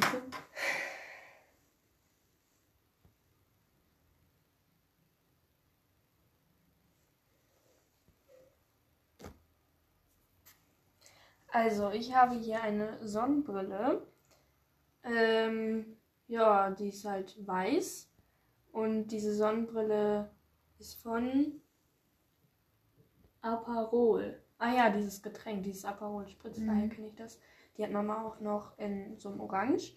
Also, 11.49 11.91
ich 11.91 12.15
habe 12.15 12.35
hier 12.35 12.61
eine 12.63 12.99
Sonnenbrille. 13.07 14.07
Ähm, 15.05 15.97
ja, 16.29 16.71
die 16.71 16.89
ist 16.89 17.05
halt 17.05 17.35
weiß. 17.47 18.11
Und 18.73 19.09
diese 19.09 19.35
Sonnenbrille 19.35 20.31
ist 20.79 20.95
von 21.03 21.61
Aperol. 23.41 24.41
Ah 24.59 24.73
ja, 24.73 24.91
dieses 24.91 25.23
Getränk, 25.23 25.63
dieses 25.65 25.85
Aperol 25.85 26.27
Spritz, 26.29 26.59
Mhm. 26.59 26.67
daher 26.67 26.89
kenne 26.89 27.09
ich 27.09 27.15
das. 27.15 27.39
Die 27.77 27.85
hat 27.85 27.91
Mama 27.91 28.23
auch 28.25 28.41
noch 28.41 28.79
in 28.79 29.19
so 29.19 29.29
einem 29.31 29.41
Orange. 29.41 29.95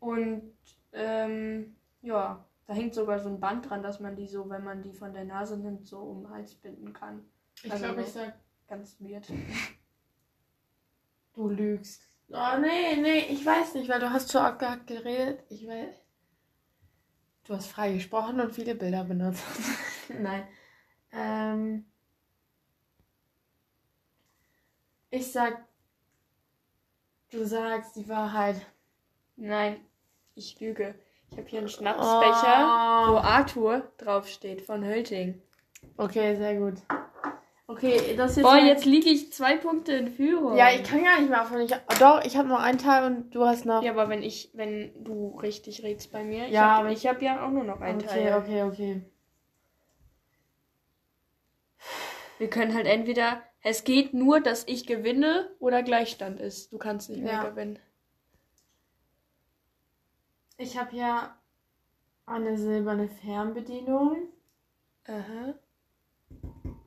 Und 0.00 0.52
ähm, 0.92 1.76
ja, 2.02 2.44
da 2.66 2.74
hängt 2.74 2.94
sogar 2.94 3.18
so 3.20 3.28
ein 3.28 3.40
Band 3.40 3.68
dran, 3.68 3.82
dass 3.82 4.00
man 4.00 4.16
die 4.16 4.26
so, 4.26 4.48
wenn 4.48 4.64
man 4.64 4.82
die 4.82 4.92
von 4.92 5.12
der 5.12 5.24
Nase 5.24 5.56
nimmt, 5.58 5.86
so 5.86 5.98
um 5.98 6.22
den 6.22 6.30
Hals 6.30 6.54
binden 6.54 6.92
kann. 6.92 7.24
Ich 7.62 7.70
Also 7.70 7.84
glaube, 7.84 8.02
ich 8.02 8.08
sag, 8.08 8.34
Ganz 8.68 8.96
weird. 9.00 9.26
du 11.34 11.48
lügst. 11.48 12.06
Oh, 12.32 12.58
nee, 12.60 12.96
nee, 12.96 13.18
ich 13.30 13.44
weiß 13.44 13.74
nicht, 13.74 13.88
weil 13.88 13.98
du 14.00 14.10
hast 14.10 14.30
schon 14.30 14.42
abgehackt 14.42 14.86
geredet. 14.86 15.42
Ich 15.48 15.66
weiß. 15.66 15.94
Du 17.44 17.54
hast 17.56 17.66
frei 17.66 17.92
gesprochen 17.94 18.40
und 18.40 18.52
viele 18.52 18.74
Bilder 18.76 19.02
benutzt. 19.04 19.42
Nein. 20.08 20.46
Ähm. 21.12 21.86
Ich 25.10 25.32
sag, 25.32 25.64
du 27.30 27.44
sagst 27.44 27.96
die 27.96 28.08
Wahrheit. 28.08 28.64
Nein, 29.36 29.80
ich 30.36 30.60
lüge. 30.60 30.94
Ich 31.32 31.38
habe 31.38 31.48
hier 31.48 31.58
einen 31.60 31.68
Schnapsbecher, 31.68 33.06
wo 33.08 33.14
Oh. 33.14 33.18
Arthur 33.18 33.90
draufsteht 33.98 34.62
von 34.62 34.84
Hölting. 34.84 35.42
Okay, 35.96 36.36
sehr 36.36 36.56
gut. 36.58 36.74
Okay, 37.70 38.16
das 38.16 38.32
ist 38.32 38.36
jetzt. 38.38 38.44
Boah, 38.44 38.54
mein- 38.54 38.66
jetzt 38.66 38.84
liege 38.84 39.08
ich 39.10 39.32
zwei 39.32 39.56
Punkte 39.56 39.92
in 39.92 40.08
Führung. 40.12 40.56
Ja, 40.56 40.70
ich 40.70 40.82
kann 40.82 41.04
gar 41.04 41.20
nicht 41.20 41.30
mehr 41.30 41.40
aufhören. 41.42 41.62
Ich, 41.62 41.72
doch, 42.00 42.24
ich 42.24 42.36
habe 42.36 42.48
noch 42.48 42.58
einen 42.60 42.78
Teil 42.78 43.04
und 43.04 43.30
du 43.32 43.44
hast 43.46 43.64
noch. 43.64 43.82
Ja, 43.84 43.92
aber 43.92 44.08
wenn 44.08 44.22
ich, 44.24 44.50
wenn 44.54 44.92
du 45.04 45.38
richtig 45.38 45.84
redst 45.84 46.10
bei 46.10 46.24
mir, 46.24 46.48
Ja, 46.48 46.78
aber 46.78 46.90
ich 46.90 47.06
habe 47.06 47.24
ja 47.24 47.46
auch 47.46 47.50
nur 47.50 47.62
noch 47.62 47.80
einen 47.80 47.98
okay, 48.00 48.08
Teil. 48.08 48.34
okay, 48.34 48.62
okay. 48.64 49.02
Wir 52.38 52.50
können 52.50 52.74
halt 52.74 52.86
entweder, 52.86 53.42
es 53.62 53.84
geht 53.84 54.14
nur, 54.14 54.40
dass 54.40 54.66
ich 54.66 54.86
gewinne 54.86 55.50
oder 55.60 55.82
Gleichstand 55.84 56.40
ist. 56.40 56.72
Du 56.72 56.78
kannst 56.78 57.08
nicht 57.10 57.22
mehr 57.22 57.34
Ja. 57.34 57.44
gewinnen. 57.44 57.78
Ich 60.56 60.76
habe 60.76 60.90
hier 60.90 61.30
eine 62.26 62.56
silberne 62.58 63.08
Fernbedienung 63.08 64.28
Aha, 65.06 65.54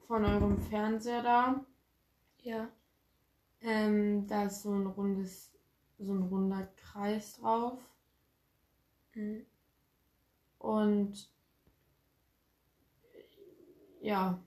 von 0.08 0.26
eurem 0.26 0.60
Fernseher 0.60 1.22
da. 1.24 1.66
ja. 2.42 2.68
Ähm, 3.62 4.28
da 4.28 4.44
ist 4.46 4.64
so 4.64 4.72
ein 4.72 4.88
rundes, 4.88 5.54
so 5.98 6.12
ein 6.14 6.24
runder 6.24 6.68
Kreis 6.76 7.38
drauf. 7.38 7.80
Mhm. 9.14 9.46
Und 10.60 11.30
ja, 14.02 14.38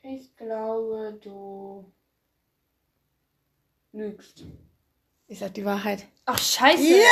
Ich 0.00 0.34
glaube, 0.36 1.18
du 1.22 1.92
lügst. 3.92 4.44
ich 5.26 5.38
sag 5.38 5.52
die 5.54 5.64
Wahrheit. 5.66 6.06
Ach, 6.24 6.38
scheiße. 6.38 6.82
Ja! 7.00 7.06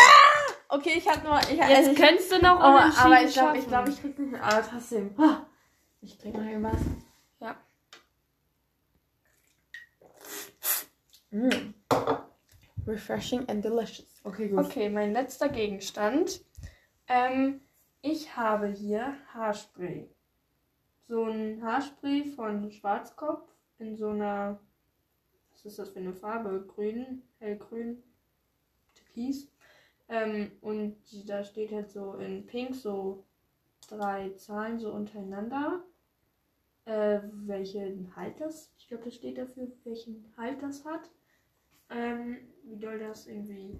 Okay, 0.69 0.95
ich 0.97 1.07
habe 1.07 1.23
nur. 1.27 1.39
Ich, 1.41 1.59
Jetzt 1.59 1.89
ich, 1.91 1.99
könntest 1.99 2.33
du 2.33 2.39
noch 2.39 2.59
aber, 2.61 2.77
unentschieden 2.79 3.05
aber 3.13 3.23
ich 3.25 3.33
glaube, 3.35 3.59
ich 3.59 3.67
glaube, 3.69 3.91
ich 3.91 4.01
krieg 4.01 4.19
nicht. 4.19 4.41
Aber 4.43 4.63
trotzdem. 4.67 5.15
Ah, 5.19 5.45
Ich 6.03 6.19
trinke 6.19 6.39
mal 6.39 6.49
irgendwas. 6.49 6.81
Ja. 7.39 7.57
Mm. 11.31 11.75
Refreshing 12.87 13.49
and 13.49 13.65
delicious. 13.65 14.21
Okay, 14.25 14.49
gut. 14.49 14.67
Okay, 14.67 14.89
mein 14.89 15.13
letzter 15.13 15.49
Gegenstand. 15.49 16.45
Ähm, 17.07 17.61
ich 18.01 18.37
habe 18.37 18.67
hier 18.67 19.17
Haarspray. 19.33 20.11
So 21.07 21.25
ein 21.25 21.63
Haarspray 21.63 22.25
von 22.25 22.73
Schwarzkopf 22.73 23.49
in 23.79 23.97
so 23.97 24.09
einer, 24.09 24.59
was 25.53 25.65
ist 25.65 25.79
das 25.79 25.91
für 25.91 26.01
eine 26.01 26.15
Farbe? 26.15 26.67
Grün, 26.67 27.23
hellgrün, 27.39 28.03
türkis. 28.95 29.49
Ähm, 30.09 30.51
und 30.61 30.97
da 31.29 31.45
steht 31.45 31.71
halt 31.71 31.93
so 31.93 32.15
in 32.15 32.45
Pink 32.45 32.75
so 32.75 33.25
drei 33.89 34.31
Zahlen 34.31 34.81
so 34.81 34.93
untereinander. 34.93 35.85
Äh, 36.85 37.21
welchen 37.47 38.15
Halt 38.17 38.41
das? 38.41 38.73
Ich 38.79 38.89
glaube, 38.89 39.05
das 39.05 39.15
steht 39.15 39.39
dafür, 39.39 39.69
welchen 39.85 40.33
Halt 40.37 40.63
das 40.63 40.85
hat. 40.85 41.11
Ähm, 41.91 42.39
wie 42.65 42.79
doll 42.79 42.99
das 42.99 43.27
irgendwie 43.27 43.79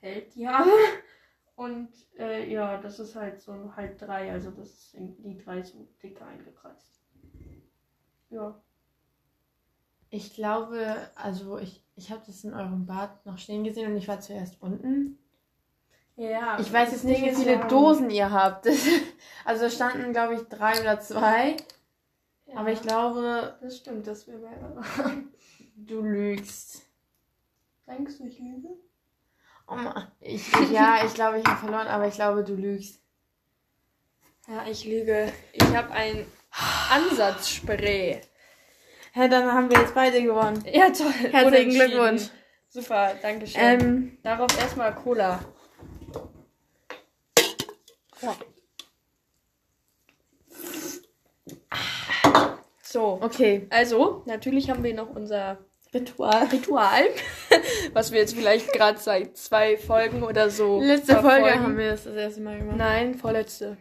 hält, 0.00 0.34
die 0.34 0.48
Haare. 0.48 0.70
Und 1.56 1.88
äh, 2.18 2.50
ja, 2.52 2.78
das 2.78 2.98
ist 2.98 3.14
halt 3.14 3.40
so 3.40 3.74
halt 3.76 4.00
drei, 4.02 4.32
also 4.32 4.50
das 4.50 4.70
ist 4.70 4.94
die 4.94 5.38
drei 5.38 5.62
so 5.62 5.86
dicker 6.02 6.26
eingekreist. 6.26 7.00
Ja. 8.30 8.60
Ich 10.10 10.34
glaube, 10.34 10.96
also 11.14 11.58
ich, 11.58 11.80
ich 11.94 12.10
habe 12.10 12.22
das 12.26 12.42
in 12.42 12.54
eurem 12.54 12.86
Bad 12.86 13.24
noch 13.24 13.38
stehen 13.38 13.62
gesehen 13.62 13.92
und 13.92 13.96
ich 13.96 14.08
war 14.08 14.20
zuerst 14.20 14.60
unten. 14.60 15.18
Ja. 16.16 16.58
Ich 16.60 16.72
weiß 16.72 16.92
jetzt 16.92 17.04
nicht, 17.04 17.22
wie 17.22 17.34
viele 17.34 17.66
Dosen 17.66 18.10
ihr 18.10 18.30
habt. 18.30 18.68
Also 19.46 19.68
standen, 19.68 20.14
glaube 20.14 20.36
ich, 20.36 20.40
drei 20.48 20.80
oder 20.80 21.00
zwei. 21.00 21.58
Ja, 22.54 22.60
Aber 22.60 22.70
ich 22.70 22.82
glaube, 22.82 23.58
Das 23.60 23.78
stimmt, 23.78 24.06
dass 24.06 24.26
wir 24.28 24.38
mehrere 24.38 24.82
du 25.76 26.00
lügst. 26.02 26.82
Denkst 27.86 28.18
du, 28.18 28.24
ich 28.26 28.38
lüge? 28.38 28.68
Oh 29.66 29.74
Mann. 29.74 30.10
Ich, 30.20 30.50
ja, 30.70 31.04
ich 31.04 31.14
glaube, 31.14 31.38
ich 31.38 31.44
habe 31.46 31.58
verloren, 31.58 31.88
aber 31.88 32.06
ich 32.06 32.14
glaube, 32.14 32.44
du 32.44 32.54
lügst. 32.54 33.00
Ja, 34.46 34.66
ich 34.70 34.84
lüge. 34.84 35.32
Ich 35.52 35.64
habe 35.76 35.90
ein 35.90 36.26
Ansatzspray. 36.90 38.20
Ja, 39.14 39.28
dann 39.28 39.50
haben 39.50 39.70
wir 39.70 39.80
jetzt 39.80 39.94
beide 39.94 40.22
gewonnen. 40.22 40.62
Ja, 40.72 40.90
toll. 40.90 41.10
Herzlichen. 41.12 41.70
Glückwunsch. 41.70 42.30
Super, 42.68 43.14
danke 43.20 43.46
schön. 43.46 43.60
Ähm, 43.60 44.18
Darauf 44.22 44.56
erstmal 44.58 44.94
Cola. 44.94 45.40
So, 52.94 53.18
okay. 53.22 53.66
also, 53.70 54.22
natürlich 54.24 54.70
haben 54.70 54.84
wir 54.84 54.94
noch 54.94 55.10
unser 55.16 55.58
Ritual. 55.92 56.46
Ritual, 56.46 57.02
was 57.92 58.12
wir 58.12 58.20
jetzt 58.20 58.36
vielleicht 58.36 58.72
gerade 58.72 59.00
seit 59.00 59.36
zwei 59.36 59.76
Folgen 59.76 60.22
oder 60.22 60.48
so. 60.48 60.80
Letzte 60.80 61.16
Folge 61.16 61.58
haben 61.58 61.76
wir 61.76 61.90
das 61.90 62.04
das 62.04 62.14
erste 62.14 62.42
Mal 62.42 62.60
gemacht. 62.60 62.76
Nein, 62.76 63.16
vorletzte. 63.16 63.78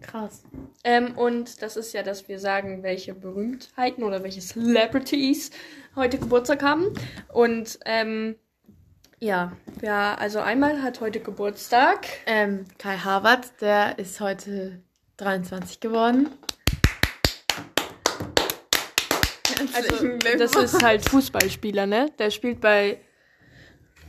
Krass. 0.00 0.42
Ähm, 0.84 1.18
und 1.18 1.60
das 1.60 1.76
ist 1.76 1.92
ja, 1.92 2.02
dass 2.02 2.28
wir 2.28 2.38
sagen, 2.38 2.82
welche 2.82 3.12
Berühmtheiten 3.12 4.04
oder 4.04 4.22
welche 4.22 4.40
Celebrities 4.40 5.50
heute 5.94 6.16
Geburtstag 6.16 6.62
haben. 6.62 6.94
Und 7.34 7.78
ähm, 7.84 8.36
ja, 9.18 9.52
ja, 9.82 10.14
also 10.14 10.38
einmal 10.38 10.80
hat 10.82 11.02
heute 11.02 11.20
Geburtstag. 11.20 12.06
Ähm, 12.24 12.64
Kai 12.78 12.96
Harvard, 12.96 13.60
der 13.60 13.98
ist 13.98 14.18
heute 14.18 14.80
23 15.18 15.80
geworden. 15.80 16.30
Also, 19.74 20.36
das 20.38 20.56
ist 20.56 20.82
halt 20.82 21.08
Fußballspieler, 21.08 21.86
ne? 21.86 22.10
Der 22.18 22.30
spielt 22.30 22.60
bei. 22.60 23.00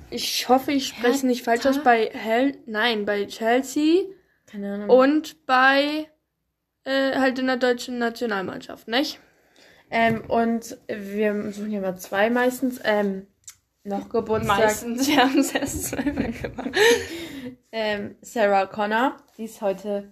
Ich 0.09 0.49
hoffe, 0.49 0.71
ich 0.71 0.87
spreche 0.87 1.15
es 1.15 1.23
nicht 1.23 1.43
falsch 1.43 1.65
aus. 1.65 1.81
Bei 1.83 2.09
Hell. 2.11 2.57
Nein, 2.65 3.05
bei 3.05 3.25
Chelsea 3.27 4.03
Keine 4.47 4.73
Ahnung. 4.73 4.89
und 4.89 5.45
bei. 5.45 6.07
Äh, 6.83 7.15
halt 7.19 7.37
in 7.37 7.45
der 7.45 7.57
deutschen 7.57 7.99
Nationalmannschaft, 7.99 8.87
nicht? 8.87 9.19
Ähm, 9.91 10.23
und 10.27 10.77
wir 10.87 11.51
suchen 11.51 11.71
ja 11.71 11.79
mal 11.81 11.95
zwei 11.97 12.29
meistens. 12.31 12.79
Ähm, 12.83 13.27
noch 13.83 14.09
Geburtstag. 14.09 14.57
Meistens, 14.57 15.07
wir 15.07 15.17
haben 15.17 15.39
es 15.39 15.53
erst 15.53 15.83
zweimal 15.85 16.31
gemacht. 16.31 16.71
Ähm, 17.73 18.15
Sarah 18.19 18.65
Connor, 18.65 19.15
die 19.37 19.45
ist 19.45 19.61
heute 19.61 20.11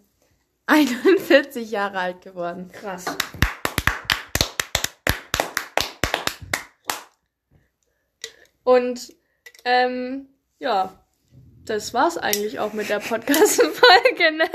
41 0.68 1.70
Jahre 1.70 2.00
alt 2.00 2.22
geworden. 2.22 2.72
Krass. 2.72 3.04
Und 8.64 9.14
ähm, 9.66 10.28
ja, 10.60 11.00
das 11.66 11.94
war's 11.94 12.18
eigentlich 12.18 12.60
auch 12.60 12.74
mit 12.74 12.90
der 12.90 13.00
Podcast-Folge. 13.00 14.32
Ne? 14.38 14.50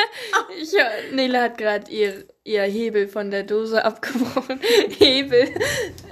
Ich, 0.60 0.72
Nele 1.12 1.42
hat 1.42 1.58
gerade 1.58 1.90
ihr, 1.90 2.24
ihr 2.42 2.62
Hebel 2.62 3.06
von 3.08 3.30
der 3.30 3.44
Dose 3.44 3.84
abgebrochen. 3.84 4.60
Hebel. 4.98 5.48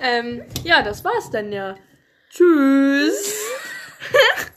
Ähm, 0.01 0.45
ja, 0.63 0.83
das 0.83 1.05
war's 1.05 1.31
dann 1.31 1.53
ja. 1.53 1.77
Tschüss. 2.31 3.35